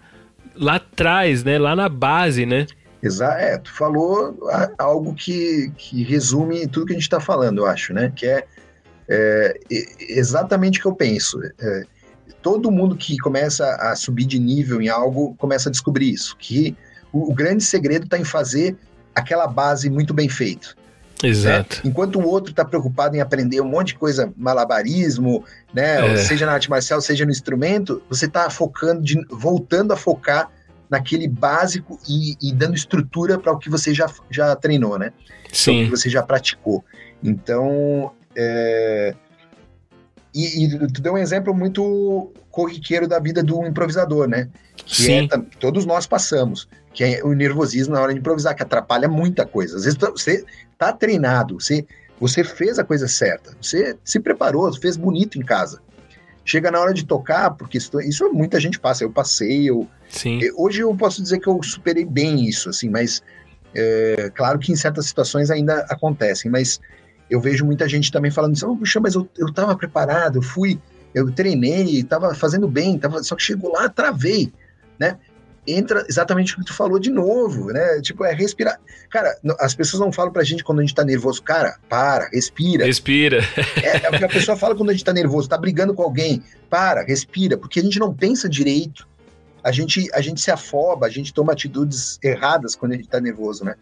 [0.54, 1.58] lá atrás, né?
[1.58, 2.66] Lá na base, né?
[3.02, 4.38] Exato, é, tu falou
[4.78, 8.12] algo que, que resume tudo que a gente está falando, eu acho, né?
[8.14, 8.46] Que é,
[9.08, 9.58] é
[9.98, 11.40] exatamente o que eu penso.
[11.60, 11.84] É,
[12.40, 16.76] todo mundo que começa a subir de nível em algo começa a descobrir isso, que
[17.12, 18.76] o, o grande segredo está em fazer
[19.14, 20.68] aquela base muito bem feita.
[21.26, 21.76] Exato.
[21.76, 21.82] Né?
[21.90, 26.14] Enquanto o outro está preocupado em aprender um monte de coisa, malabarismo, né?
[26.14, 26.16] É.
[26.18, 30.50] Seja na arte marcial, seja no instrumento, você está focando, de, voltando a focar
[30.90, 35.12] naquele básico e, e dando estrutura para o que você já, já treinou, né?
[35.50, 35.82] Sim.
[35.82, 36.84] o que você já praticou.
[37.22, 39.14] Então, é...
[40.34, 44.48] e, e, tu deu um exemplo muito corriqueiro da vida do improvisador, né?
[44.76, 45.28] Que Sim.
[45.32, 49.46] É, todos nós passamos, que é o nervosismo na hora de improvisar, que atrapalha muita
[49.46, 49.76] coisa.
[49.76, 50.44] Às vezes você
[50.86, 51.86] tá treinado, você,
[52.18, 55.80] você fez a coisa certa, você se preparou, fez bonito em casa.
[56.44, 59.88] Chega na hora de tocar, porque isso, isso muita gente passa, eu passei, eu...
[60.08, 60.40] Sim.
[60.56, 63.22] Hoje eu posso dizer que eu superei bem isso, assim, mas
[63.74, 66.80] é, claro que em certas situações ainda acontecem, mas
[67.30, 70.42] eu vejo muita gente também falando assim, oh, puxa, mas eu, eu tava preparado, eu
[70.42, 70.78] fui,
[71.14, 74.52] eu treinei, tava fazendo bem, tava, só que chegou lá, travei,
[74.98, 75.16] né?
[75.66, 78.00] Entra exatamente o que tu falou de novo, né?
[78.00, 78.80] Tipo, é respirar.
[79.08, 82.84] Cara, as pessoas não falam pra gente quando a gente tá nervoso, cara, para, respira.
[82.84, 83.38] Respira.
[83.80, 86.02] É, é o que a pessoa fala quando a gente tá nervoso, tá brigando com
[86.02, 89.06] alguém, para, respira, porque a gente não pensa direito,
[89.62, 93.20] a gente, a gente se afoba, a gente toma atitudes erradas quando a gente está
[93.20, 93.76] nervoso, né?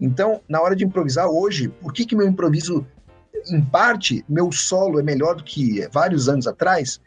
[0.00, 2.86] Então, na hora de improvisar hoje, por que que meu improviso,
[3.50, 7.00] em parte, meu solo é melhor do que vários anos atrás?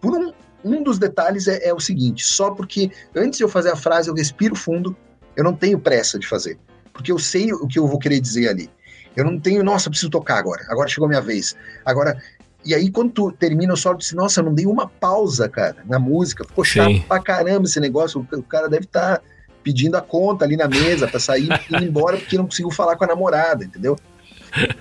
[0.00, 0.32] Por um,
[0.66, 4.08] um dos detalhes é, é o seguinte, só porque antes de eu fazer a frase
[4.08, 4.96] eu respiro fundo,
[5.36, 6.58] eu não tenho pressa de fazer,
[6.92, 8.70] porque eu sei o que eu vou querer dizer ali.
[9.14, 11.56] Eu não tenho, nossa, preciso tocar agora, agora chegou a minha vez.
[11.84, 12.20] Agora,
[12.66, 15.48] e aí, quando tu termina o solo, tu diz, nossa, eu não dei uma pausa,
[15.48, 16.44] cara, na música.
[16.44, 17.04] Ficou chato Sim.
[17.06, 18.26] pra caramba esse negócio.
[18.32, 19.22] O, cara deve estar tá
[19.62, 22.96] pedindo a conta ali na mesa para sair e ir embora porque não conseguiu falar
[22.96, 23.96] com a namorada, entendeu?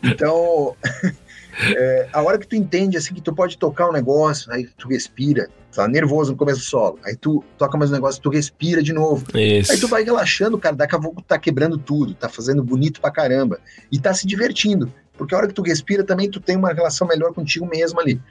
[0.01, 0.75] Então,
[1.77, 4.88] é, a hora que tu entende, assim, que tu pode tocar um negócio, aí tu
[4.88, 8.82] respira, tá nervoso no começo do solo, aí tu toca mais um negócio, tu respira
[8.82, 9.26] de novo.
[9.38, 9.71] Isso.
[9.71, 13.11] Aí tu vai relaxando, cara, daqui a pouco tá quebrando tudo, tá fazendo bonito pra
[13.11, 13.59] caramba,
[13.91, 14.91] e tá se divertindo.
[15.17, 18.21] Porque a hora que tu respira também tu tem uma relação melhor contigo mesmo ali.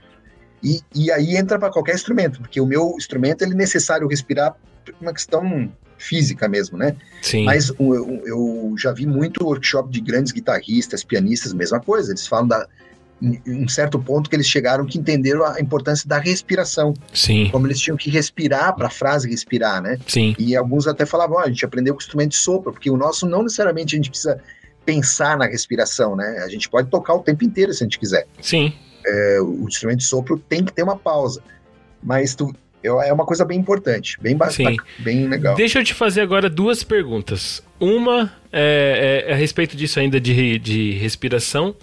[0.63, 4.57] E, e aí entra para qualquer instrumento, porque o meu instrumento ele é necessário respirar
[4.85, 6.97] por uma questão física mesmo, né?
[7.23, 7.45] Sim.
[7.45, 12.13] Mas eu, eu já vi muito workshop de grandes guitarristas, pianistas, mesma coisa.
[12.13, 12.67] Eles falam da
[13.23, 16.95] um certo ponto que eles chegaram que entenderam a importância da respiração.
[17.13, 17.49] Sim.
[17.51, 19.99] Como eles tinham que respirar para a frase respirar, né?
[20.07, 20.35] Sim.
[20.39, 22.97] E alguns até falavam, oh, a gente aprendeu com o instrumento de sopro, porque o
[22.97, 24.41] nosso não necessariamente a gente precisa
[24.85, 26.43] pensar na respiração, né?
[26.45, 28.27] A gente pode tocar o tempo inteiro se a gente quiser.
[28.41, 28.73] Sim.
[29.07, 31.43] É, o instrumento de sopro tem que ter uma pausa.
[32.03, 35.55] Mas tu, é uma coisa bem importante, bem bastante, bem legal.
[35.55, 37.63] Deixa eu te fazer agora duas perguntas.
[37.81, 41.75] Uma é, é, é a respeito disso ainda de, de respiração.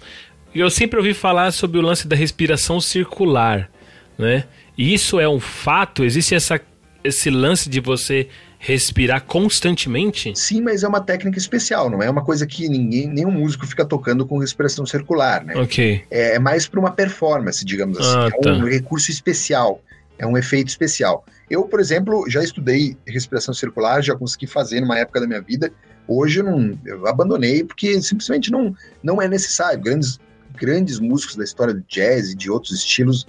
[0.54, 3.70] Eu sempre ouvi falar sobre o lance da respiração circular,
[4.18, 4.44] né?
[4.76, 6.04] E isso é um fato?
[6.04, 6.60] Existe essa,
[7.02, 8.28] esse lance de você
[8.58, 10.32] respirar constantemente?
[10.36, 13.84] Sim, mas é uma técnica especial, não é uma coisa que ninguém, nenhum músico fica
[13.84, 15.56] tocando com respiração circular, né?
[15.56, 16.04] Ok.
[16.10, 18.16] É, é mais para uma performance, digamos assim.
[18.16, 18.68] Ah, é um tá.
[18.68, 19.82] recurso especial,
[20.18, 21.24] é um efeito especial.
[21.50, 25.72] Eu, por exemplo, já estudei respiração circular, já consegui fazer numa época da minha vida.
[26.06, 29.80] Hoje eu, não, eu abandonei porque simplesmente não, não é necessário.
[29.80, 30.20] Grandes,
[30.56, 33.26] grandes músicos da história do jazz e de outros estilos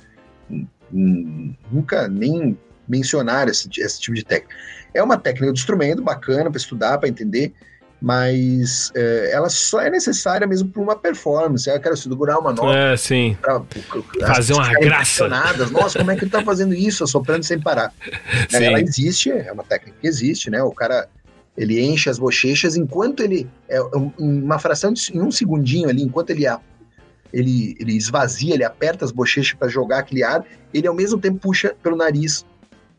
[0.92, 2.58] nunca nem
[2.88, 4.56] mencionaram esse, esse tipo de técnica.
[4.94, 7.54] É uma técnica de instrumento bacana para estudar, para entender,
[8.02, 11.70] mas é, ela só é necessária mesmo para uma performance.
[11.70, 12.78] Eu quero segurar uma nota.
[12.78, 13.38] É, sim.
[13.42, 15.28] Pra, pra, Fazer uma graça.
[15.72, 17.08] Nossa, como é que ele está fazendo isso?
[17.08, 17.94] Soprando sem parar.
[18.50, 18.66] Sim.
[18.66, 20.62] Ela existe, é uma técnica que existe, né?
[20.62, 21.08] O cara
[21.58, 23.80] ele enche as bochechas enquanto ele é
[24.18, 26.46] uma fração de em um segundinho ali, enquanto ele
[27.34, 31.40] ele, ele esvazia, ele aperta as bochechas para jogar aquele ar, ele ao mesmo tempo
[31.40, 32.46] puxa pelo nariz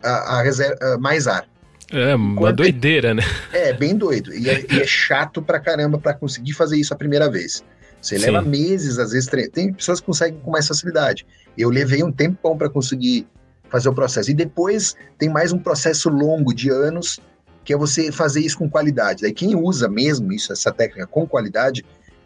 [0.02, 1.46] a, a reserva, mais ar.
[1.92, 3.22] É, uma doideira, é, né?
[3.52, 4.34] É, bem doido.
[4.34, 7.64] E é, e é, chato pra caramba pra conseguir fazer isso a primeira vez.
[8.00, 8.26] Você Sim.
[8.26, 11.26] leva meses, às vezes, tem pessoas que conseguem com mais facilidade.
[11.56, 13.26] Eu levei um tempão para conseguir
[13.68, 14.30] fazer o processo.
[14.30, 17.20] E depois tem mais um processo longo de anos,
[17.64, 19.22] que é você fazer isso com qualidade.
[19.22, 21.84] Daí quem usa mesmo isso, essa técnica com qualidade,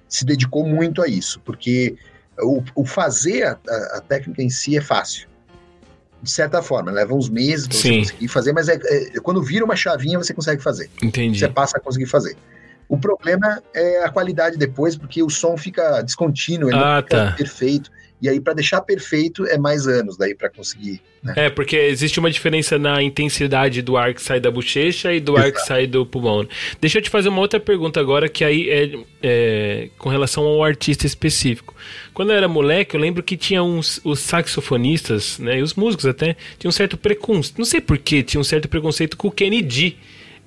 [0.09, 1.97] se dedicou muito a isso, porque
[2.41, 3.59] o, o fazer a,
[3.97, 5.29] a, técnica em si é fácil
[6.23, 9.65] de certa forma, leva uns meses para você conseguir fazer, mas é, é, quando vira
[9.65, 10.91] uma chavinha você consegue fazer.
[11.03, 11.39] Entendi.
[11.39, 12.37] Você passa a conseguir fazer.
[12.89, 17.27] O problema é a qualidade depois, porque o som fica descontínuo, ele ah, não fica
[17.27, 17.33] tá.
[17.37, 17.91] perfeito.
[18.21, 21.01] E aí, para deixar perfeito, é mais anos daí para conseguir.
[21.23, 21.35] Né?
[21.37, 25.33] É, porque existe uma diferença na intensidade do ar que sai da bochecha e do
[25.33, 25.47] Exato.
[25.47, 26.47] ar que sai do pulmão.
[26.81, 30.63] Deixa eu te fazer uma outra pergunta agora, que aí é, é, com relação ao
[30.63, 31.75] artista específico.
[32.13, 36.07] Quando eu era moleque, eu lembro que tinha uns os saxofonistas, né, e os músicos
[36.07, 37.59] até, tinham um certo preconceito.
[37.59, 39.97] Não sei porquê, tinha um certo preconceito com o Kennedy.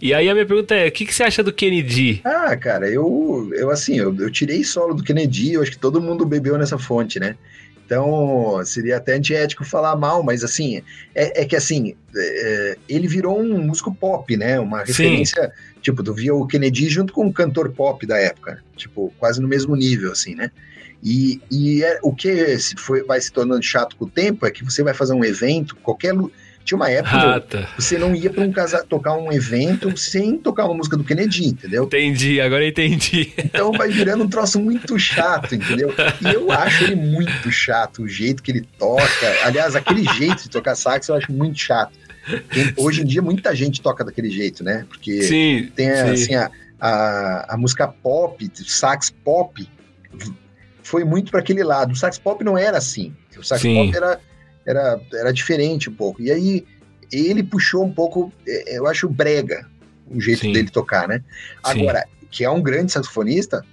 [0.02, 2.22] E aí a minha pergunta é, o que, que você acha do Kennedy?
[2.24, 6.02] Ah, cara, eu, eu assim, eu, eu tirei solo do Kennedy, eu acho que todo
[6.02, 7.36] mundo bebeu nessa fonte, né?
[7.86, 10.82] Então, seria até antiético falar mal, mas assim,
[11.14, 14.60] é, é que assim, é, ele virou um músico pop, né?
[14.60, 15.82] Uma referência, Sim.
[15.82, 19.48] tipo, tu via o Kennedy junto com um cantor pop da época, tipo, quase no
[19.48, 20.52] mesmo nível, assim, né?
[21.04, 24.64] E, e é, o que foi, vai se tornando chato com o tempo é que
[24.64, 26.14] você vai fazer um evento, qualquer
[26.64, 27.70] tinha uma época Rata.
[27.76, 31.04] que você não ia para um casa, tocar um evento sem tocar uma música do
[31.04, 31.86] Kennedy, entendeu?
[31.86, 33.34] Entendi, agora entendi.
[33.38, 35.94] Então vai virando um troço muito chato, entendeu?
[36.22, 39.36] E eu acho ele muito chato, o jeito que ele toca.
[39.44, 41.94] Aliás, aquele jeito de tocar sax eu acho muito chato.
[42.54, 44.86] Tem, hoje em dia muita gente toca daquele jeito, né?
[44.88, 46.02] Porque sim, tem sim.
[46.02, 49.68] assim a, a, a música pop, sax pop,
[50.84, 51.94] foi muito para aquele lado.
[51.94, 53.14] O sax pop não era assim.
[53.38, 53.76] O sax sim.
[53.76, 54.20] pop era
[54.66, 56.22] era, era diferente um pouco.
[56.22, 56.66] E aí
[57.12, 59.68] ele puxou um pouco, é, eu acho, brega
[60.10, 60.54] o jeito Sim.
[60.54, 61.24] dele tocar, né?
[61.64, 62.28] Agora, Sim.
[62.30, 63.66] que é um grande saxofonista,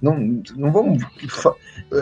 [0.00, 1.02] não, não vamos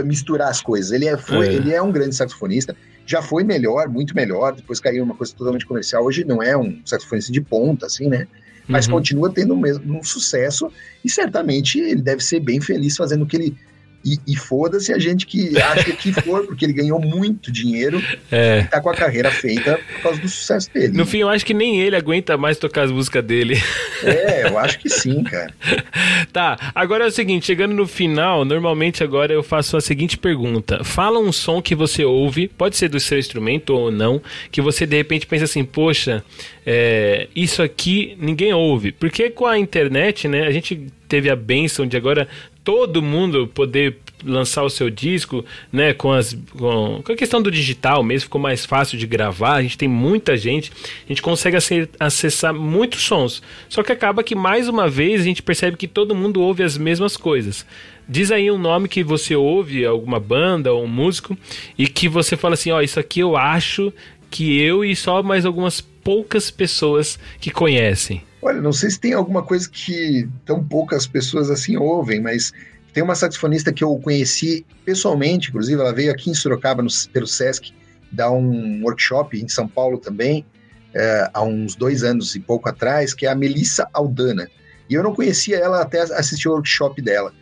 [0.04, 0.92] misturar as coisas.
[0.92, 1.52] Ele é, foi, é.
[1.52, 2.76] ele é um grande saxofonista,
[3.06, 6.04] já foi melhor, muito melhor, depois caiu uma coisa totalmente comercial.
[6.04, 8.26] Hoje não é um saxofonista de ponta, assim, né?
[8.66, 8.94] Mas uhum.
[8.94, 10.70] continua tendo o mesmo um sucesso
[11.04, 13.58] e certamente ele deve ser bem feliz fazendo o que ele
[14.04, 18.60] e, e foda-se a gente que acha que for, porque ele ganhou muito dinheiro é.
[18.60, 20.96] e tá com a carreira feita por causa do sucesso dele.
[20.96, 23.60] No fim, eu acho que nem ele aguenta mais tocar as músicas dele.
[24.02, 25.52] É, eu acho que sim, cara.
[26.32, 30.84] tá, agora é o seguinte, chegando no final, normalmente agora eu faço a seguinte pergunta.
[30.84, 34.86] Fala um som que você ouve, pode ser do seu instrumento ou não, que você
[34.86, 36.22] de repente pensa assim, poxa,
[36.66, 38.92] é, isso aqui ninguém ouve.
[38.92, 42.26] Porque com a internet, né, a gente teve a benção de agora
[42.64, 47.50] todo mundo poder lançar o seu disco, né, com, as, com, com, a questão do
[47.50, 50.72] digital mesmo, ficou mais fácil de gravar, a gente tem muita gente,
[51.04, 51.58] a gente consegue
[52.00, 53.42] acessar muitos sons.
[53.68, 56.78] Só que acaba que mais uma vez a gente percebe que todo mundo ouve as
[56.78, 57.66] mesmas coisas.
[58.08, 61.36] Diz aí um nome que você ouve, alguma banda ou um músico,
[61.76, 63.92] e que você fala assim, ó, oh, isso aqui eu acho
[64.30, 68.22] que eu e só mais algumas poucas pessoas que conhecem.
[68.44, 72.52] Olha, não sei se tem alguma coisa que tão poucas pessoas assim ouvem, mas
[72.92, 77.26] tem uma saxofonista que eu conheci pessoalmente, inclusive ela veio aqui em Sorocaba, no, pelo
[77.26, 77.72] Sesc,
[78.12, 80.44] dar um workshop em São Paulo também,
[80.92, 84.46] é, há uns dois anos e pouco atrás, que é a Melissa Aldana.
[84.90, 87.32] E eu não conhecia ela até assistir o workshop dela.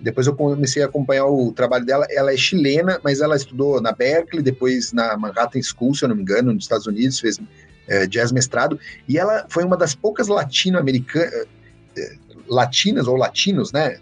[0.00, 2.04] Depois eu comecei a acompanhar o trabalho dela.
[2.10, 6.16] Ela é chilena, mas ela estudou na Berkeley, depois na Manhattan School, se eu não
[6.16, 7.38] me engano, nos Estados Unidos, fez
[7.88, 8.78] é, jazz mestrado,
[9.08, 11.46] e ela foi uma das poucas latino-americanas,
[11.96, 12.16] é,
[12.48, 13.98] latinas ou latinos, né,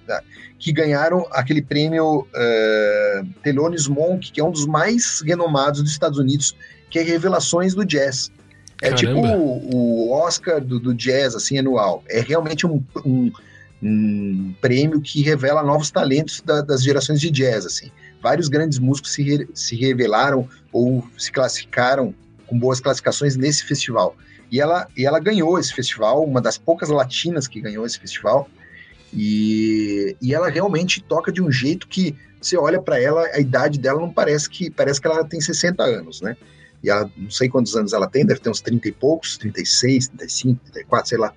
[0.59, 6.19] que ganharam aquele prêmio uh, Thelonious Monk, que é um dos mais renomados dos Estados
[6.19, 6.57] Unidos,
[6.91, 8.31] que é Revelações do Jazz.
[8.83, 8.99] É Caramba.
[8.99, 12.05] tipo o, o Oscar do, do, jazz, assim, anual.
[12.09, 13.33] É realmente um, um,
[13.83, 17.91] um prêmio que revela novos talentos da, das gerações de jazz, assim.
[18.23, 22.15] Vários grandes músicos se, re, se revelaram ou se classificaram
[22.47, 24.17] com boas classificações nesse festival.
[24.51, 28.49] E ela, e ela ganhou esse festival, uma das poucas latinas que ganhou esse festival.
[29.13, 33.79] E, e ela realmente toca de um jeito que você olha para ela, a idade
[33.79, 36.37] dela não parece que parece que ela tem 60 anos, né?
[36.83, 40.09] E ela não sei quantos anos ela tem, deve ter uns 30 e poucos, 36,
[40.09, 41.33] 35, 34, sei lá.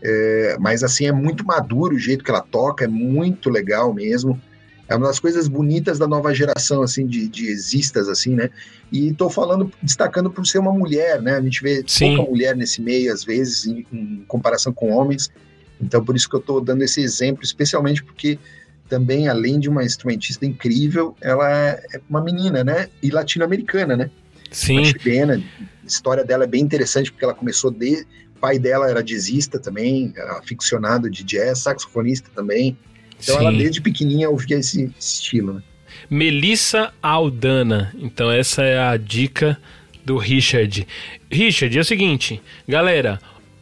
[0.00, 4.40] É, mas assim, é muito maduro o jeito que ela toca, é muito legal mesmo
[4.88, 8.50] é uma das coisas bonitas da nova geração, assim, de, de existas, assim, né?
[8.90, 11.36] E estou falando, destacando por ser uma mulher, né?
[11.36, 12.16] A gente vê Sim.
[12.16, 15.30] pouca mulher nesse meio, às vezes, em, em comparação com homens.
[15.80, 18.38] Então, por isso que eu estou dando esse exemplo, especialmente porque
[18.88, 22.88] também, além de uma instrumentista incrível, ela é uma menina, né?
[23.02, 24.10] E latino-americana, né?
[24.50, 24.78] Sim.
[24.78, 25.44] Uma chilena.
[25.84, 28.06] A história dela é bem interessante, porque ela começou de...
[28.36, 32.78] O pai dela era jazzista também, aficionado de jazz, saxofonista também.
[33.20, 33.40] Então Sim.
[33.40, 35.54] ela desde pequenininha ouvia esse estilo.
[35.54, 35.62] Né?
[36.08, 37.94] Melissa Aldana.
[37.98, 39.58] Então essa é a dica
[40.04, 40.86] do Richard.
[41.30, 43.20] Richard, é o seguinte, galera,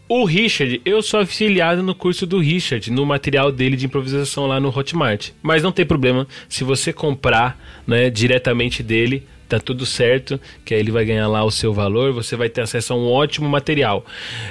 [0.09, 4.61] o Richard, eu sou afiliado no curso do Richard, no material dele de improvisação lá
[4.61, 5.31] no Hotmart.
[5.43, 10.81] Mas não tem problema, se você comprar né, diretamente dele, tá tudo certo, que aí
[10.81, 14.05] ele vai ganhar lá o seu valor, você vai ter acesso a um ótimo material.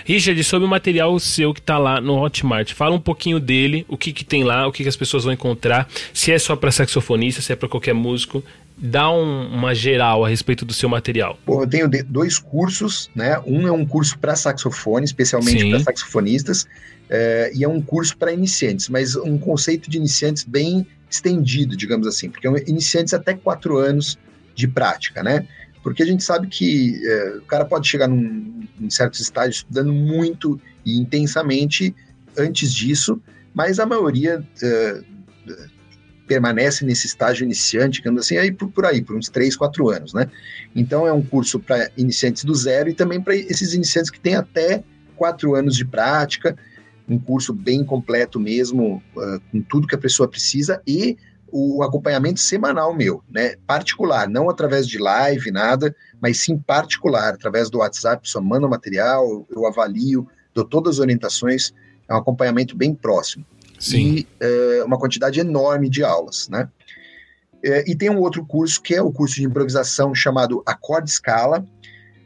[0.05, 3.97] Richard, sobre o material seu que tá lá no Hotmart, fala um pouquinho dele, o
[3.97, 6.71] que que tem lá, o que, que as pessoas vão encontrar, se é só para
[6.71, 8.43] saxofonista, se é para qualquer músico,
[8.77, 11.39] dá um, uma geral a respeito do seu material.
[11.45, 13.39] Bom, eu tenho dois cursos, né?
[13.45, 16.67] Um é um curso para saxofone, especialmente para saxofonistas,
[17.09, 22.07] é, e é um curso para iniciantes, mas um conceito de iniciantes bem estendido, digamos
[22.07, 24.17] assim, porque iniciantes até quatro anos
[24.55, 25.47] de prática, né?
[25.85, 29.93] porque a gente sabe que é, o cara pode chegar num, em certos estágios estudando
[29.93, 31.95] muito e intensamente
[32.35, 33.21] antes disso,
[33.53, 35.01] mas a maioria é,
[36.25, 40.11] permanece nesse estágio iniciante, digamos assim, aí por, por aí, por uns 3, 4 anos,
[40.15, 40.27] né?
[40.75, 44.33] Então é um curso para iniciantes do zero e também para esses iniciantes que têm
[44.33, 44.83] até
[45.15, 46.57] 4 anos de prática,
[47.07, 51.15] um curso bem completo mesmo, uh, com tudo que a pessoa precisa e
[51.57, 53.55] o acompanhamento semanal meu, né?
[53.65, 58.69] Particular, não através de live, nada, mas sim particular, através do WhatsApp, só manda o
[58.69, 61.73] material, eu avalio, dou todas as orientações,
[62.09, 63.45] é um acompanhamento bem próximo.
[63.79, 64.15] Sim.
[64.17, 66.67] E é, uma quantidade enorme de aulas, né?
[67.63, 71.65] É, e tem um outro curso que é o curso de improvisação chamado Acorde Scala.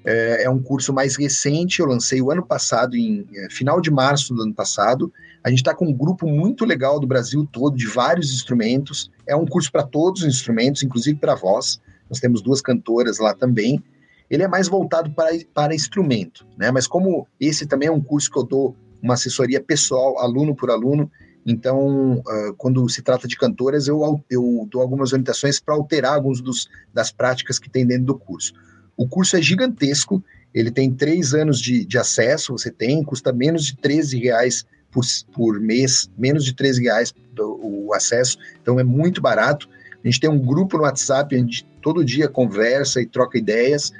[0.03, 3.91] É, é um curso mais recente, eu lancei o ano passado, em é, final de
[3.91, 5.13] março do ano passado.
[5.43, 9.09] A gente está com um grupo muito legal do Brasil todo, de vários instrumentos.
[9.30, 11.80] É um curso para todos os instrumentos, inclusive para voz.
[12.09, 13.84] Nós temos duas cantoras lá também.
[14.30, 16.71] Ele é mais voltado para, para instrumento, né?
[16.71, 20.69] Mas como esse também é um curso que eu dou uma assessoria pessoal, aluno por
[20.69, 21.09] aluno,
[21.45, 26.41] então, uh, quando se trata de cantoras, eu, eu dou algumas orientações para alterar alguns
[26.41, 28.53] dos, das práticas que tem dentro do curso.
[28.95, 30.23] O curso é gigantesco,
[30.53, 35.03] ele tem três anos de, de acesso, você tem, custa menos de 13 reais por,
[35.34, 37.13] por mês, menos de 13 reais
[37.46, 39.70] o acesso, então é muito barato.
[40.04, 43.92] A gente tem um grupo no WhatsApp, a gente todo dia conversa e troca ideias,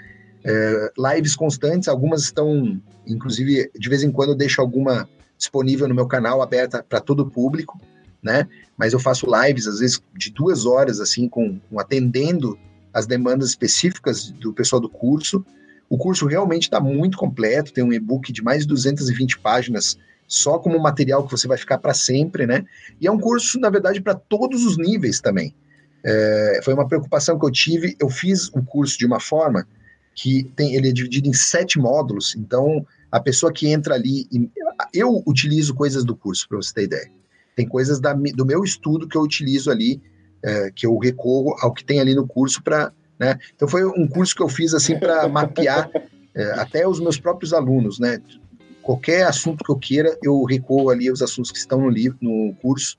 [0.44, 5.96] é, lives constantes, algumas estão, inclusive, de vez em quando eu deixo alguma disponível no
[5.96, 7.80] meu canal, aberta para todo o público,
[8.22, 8.48] né?
[8.78, 12.58] Mas eu faço lives, às vezes, de duas horas, assim, com, com atendendo
[12.94, 15.46] as demandas específicas do pessoal do curso.
[15.90, 19.98] O curso realmente está muito completo, tem um e-book de mais de 220 páginas
[20.30, 22.64] só como material que você vai ficar para sempre, né?
[23.02, 25.56] E é um curso, na verdade, para todos os níveis também.
[26.06, 27.98] É, foi uma preocupação que eu tive.
[28.00, 29.68] Eu fiz o curso de uma forma
[30.14, 34.28] que tem, ele é dividido em sete módulos, então a pessoa que entra ali.
[34.94, 37.12] Eu utilizo coisas do curso, para você ter ideia.
[37.56, 40.00] Tem coisas da, do meu estudo que eu utilizo ali,
[40.44, 42.94] é, que eu recorro ao que tem ali no curso para.
[43.20, 43.38] Né?
[43.56, 45.90] Então, foi um curso que eu fiz assim para mapear
[46.36, 48.22] é, até os meus próprios alunos, né?
[48.90, 52.54] Qualquer assunto que eu queira, eu recorro ali aos assuntos que estão no livro, no
[52.62, 52.98] curso.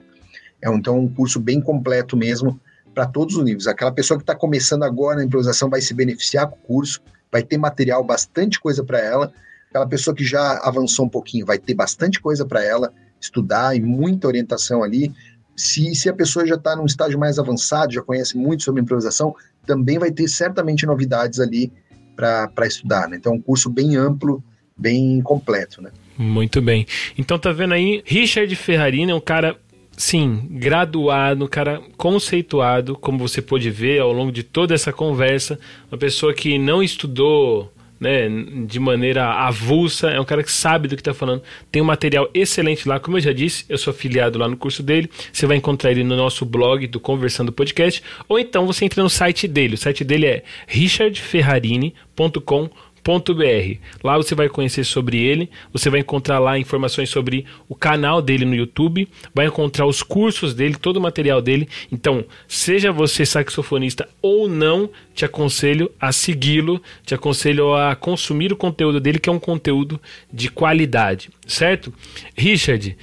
[0.62, 2.60] É então um curso bem completo mesmo
[2.94, 3.66] para todos os níveis.
[3.66, 7.00] Aquela pessoa que está começando agora na improvisação vai se beneficiar com o curso,
[7.32, 9.32] vai ter material, bastante coisa para ela
[9.70, 13.80] Aquela pessoa que já avançou um pouquinho vai ter bastante coisa para ela estudar e
[13.80, 15.14] muita orientação ali.
[15.56, 19.32] Se, se a pessoa já está num estágio mais avançado, já conhece muito sobre improvisação,
[19.64, 21.72] também vai ter certamente novidades ali
[22.16, 23.08] para estudar.
[23.08, 23.16] Né?
[23.16, 24.42] Então, é um curso bem amplo,
[24.80, 25.82] bem completo.
[25.82, 25.90] Né?
[26.16, 26.86] Muito bem.
[27.16, 29.56] Então, tá vendo aí, Richard Ferrarini é um cara
[29.96, 35.58] sim, graduado, um cara conceituado, como você pôde ver ao longo de toda essa conversa,
[35.90, 37.70] uma pessoa que não estudou
[38.00, 38.26] né,
[38.66, 42.30] de maneira avulsa, é um cara que sabe do que está falando, tem um material
[42.32, 45.58] excelente lá, como eu já disse, eu sou afiliado lá no curso dele, você vai
[45.58, 49.74] encontrar ele no nosso blog do Conversando Podcast, ou então você entra no site dele,
[49.74, 56.38] o site dele é richardferrarini.com.br br Lá você vai conhecer sobre ele, você vai encontrar
[56.38, 61.00] lá informações sobre o canal dele no YouTube, vai encontrar os cursos dele, todo o
[61.00, 61.68] material dele.
[61.90, 68.56] Então, seja você saxofonista ou não, te aconselho a segui-lo, te aconselho a consumir o
[68.56, 70.00] conteúdo dele, que é um conteúdo
[70.32, 71.92] de qualidade, certo?
[72.36, 72.96] Richard,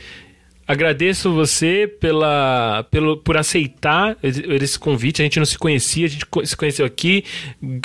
[0.68, 5.22] Agradeço você pela, pelo, por aceitar esse convite.
[5.22, 7.24] A gente não se conhecia, a gente se conheceu aqui.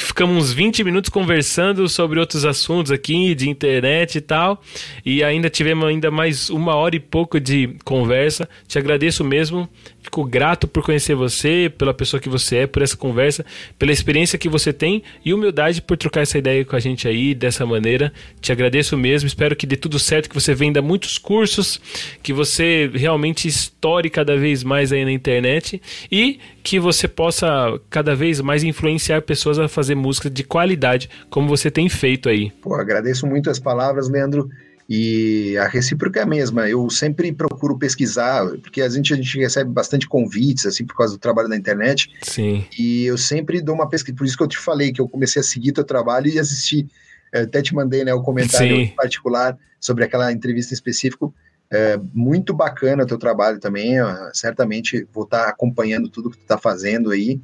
[0.00, 4.60] Ficamos uns 20 minutos conversando sobre outros assuntos aqui, de internet e tal.
[5.06, 8.48] E ainda tivemos ainda mais uma hora e pouco de conversa.
[8.66, 9.68] Te agradeço mesmo.
[10.02, 13.46] Fico grato por conhecer você, pela pessoa que você é, por essa conversa,
[13.78, 17.32] pela experiência que você tem e humildade por trocar essa ideia com a gente aí
[17.32, 18.12] dessa maneira.
[18.40, 19.28] Te agradeço mesmo.
[19.28, 21.80] Espero que dê tudo certo, que você venda muitos cursos,
[22.20, 25.80] que você realmente estoure cada vez mais aí na internet
[26.10, 31.48] e que você possa cada vez mais influenciar pessoas a fazer música de qualidade, como
[31.48, 32.50] você tem feito aí.
[32.62, 34.48] Pô, agradeço muito as palavras, Leandro.
[34.88, 36.68] E a recíproca é a mesma.
[36.68, 41.14] Eu sempre procuro pesquisar, porque a gente, a gente recebe bastante convites, assim, por causa
[41.14, 42.10] do trabalho na internet.
[42.22, 42.64] Sim.
[42.78, 44.16] E eu sempre dou uma pesquisa.
[44.16, 46.86] Por isso que eu te falei que eu comecei a seguir teu trabalho e assistir.
[47.32, 48.92] até te mandei né, o comentário Sim.
[48.94, 51.34] particular sobre aquela entrevista em específico.
[51.74, 53.94] É muito bacana o teu trabalho também,
[54.34, 57.40] certamente vou estar acompanhando tudo que tu está fazendo aí.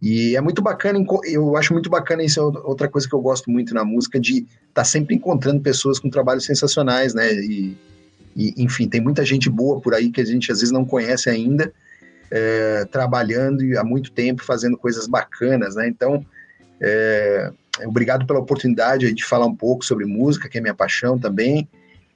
[0.00, 3.50] E é muito bacana, eu acho muito bacana isso, é outra coisa que eu gosto
[3.50, 7.32] muito na música, de estar tá sempre encontrando pessoas com trabalhos sensacionais, né?
[7.32, 7.76] E,
[8.36, 11.28] e, enfim, tem muita gente boa por aí que a gente às vezes não conhece
[11.28, 11.72] ainda,
[12.30, 15.88] é, trabalhando há muito tempo, fazendo coisas bacanas, né?
[15.88, 16.24] Então,
[16.80, 17.50] é,
[17.84, 21.68] obrigado pela oportunidade de falar um pouco sobre música, que é minha paixão também,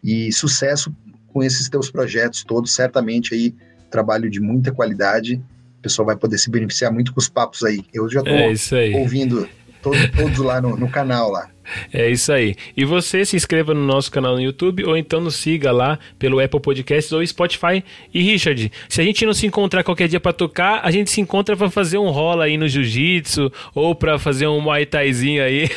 [0.05, 0.95] e sucesso
[1.39, 3.55] com esses teus projetos todos, certamente aí
[3.89, 5.41] trabalho de muita qualidade,
[5.79, 7.85] o pessoal vai poder se beneficiar muito com os papos aí.
[7.95, 9.49] Eu já estou é ouvindo
[9.81, 11.49] todo, todos lá no, no canal lá.
[11.93, 12.57] É isso aí.
[12.77, 16.41] E você se inscreva no nosso canal no YouTube ou então nos siga lá pelo
[16.41, 17.85] Apple Podcasts ou Spotify.
[18.13, 21.21] E Richard, se a gente não se encontrar qualquer dia para tocar, a gente se
[21.21, 25.69] encontra para fazer um rola aí no jiu-jitsu ou para fazer um muay thaizinho aí.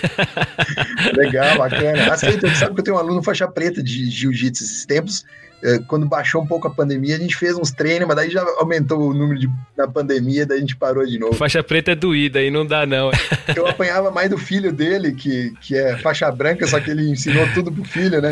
[1.13, 2.07] Legal, bacana.
[2.11, 5.23] Aceita, sabe que eu tenho um aluno faixa preta de jiu-jitsu esses tempos.
[5.63, 8.43] É, quando baixou um pouco a pandemia, a gente fez uns treinos, mas daí já
[8.57, 11.35] aumentou o número de, na pandemia, daí a gente parou de novo.
[11.35, 13.11] Faixa preta é doída aí não dá não.
[13.55, 17.47] Eu apanhava mais do filho dele, que, que é faixa branca, só que ele ensinou
[17.53, 18.31] tudo pro filho, né?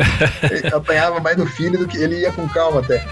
[0.70, 3.04] Eu apanhava mais do filho do que ele ia com calma até.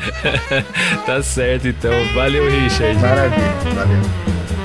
[1.07, 1.93] tá certo então.
[2.15, 2.99] Valeu, Richard.
[2.99, 4.57] Maravilha, valeu.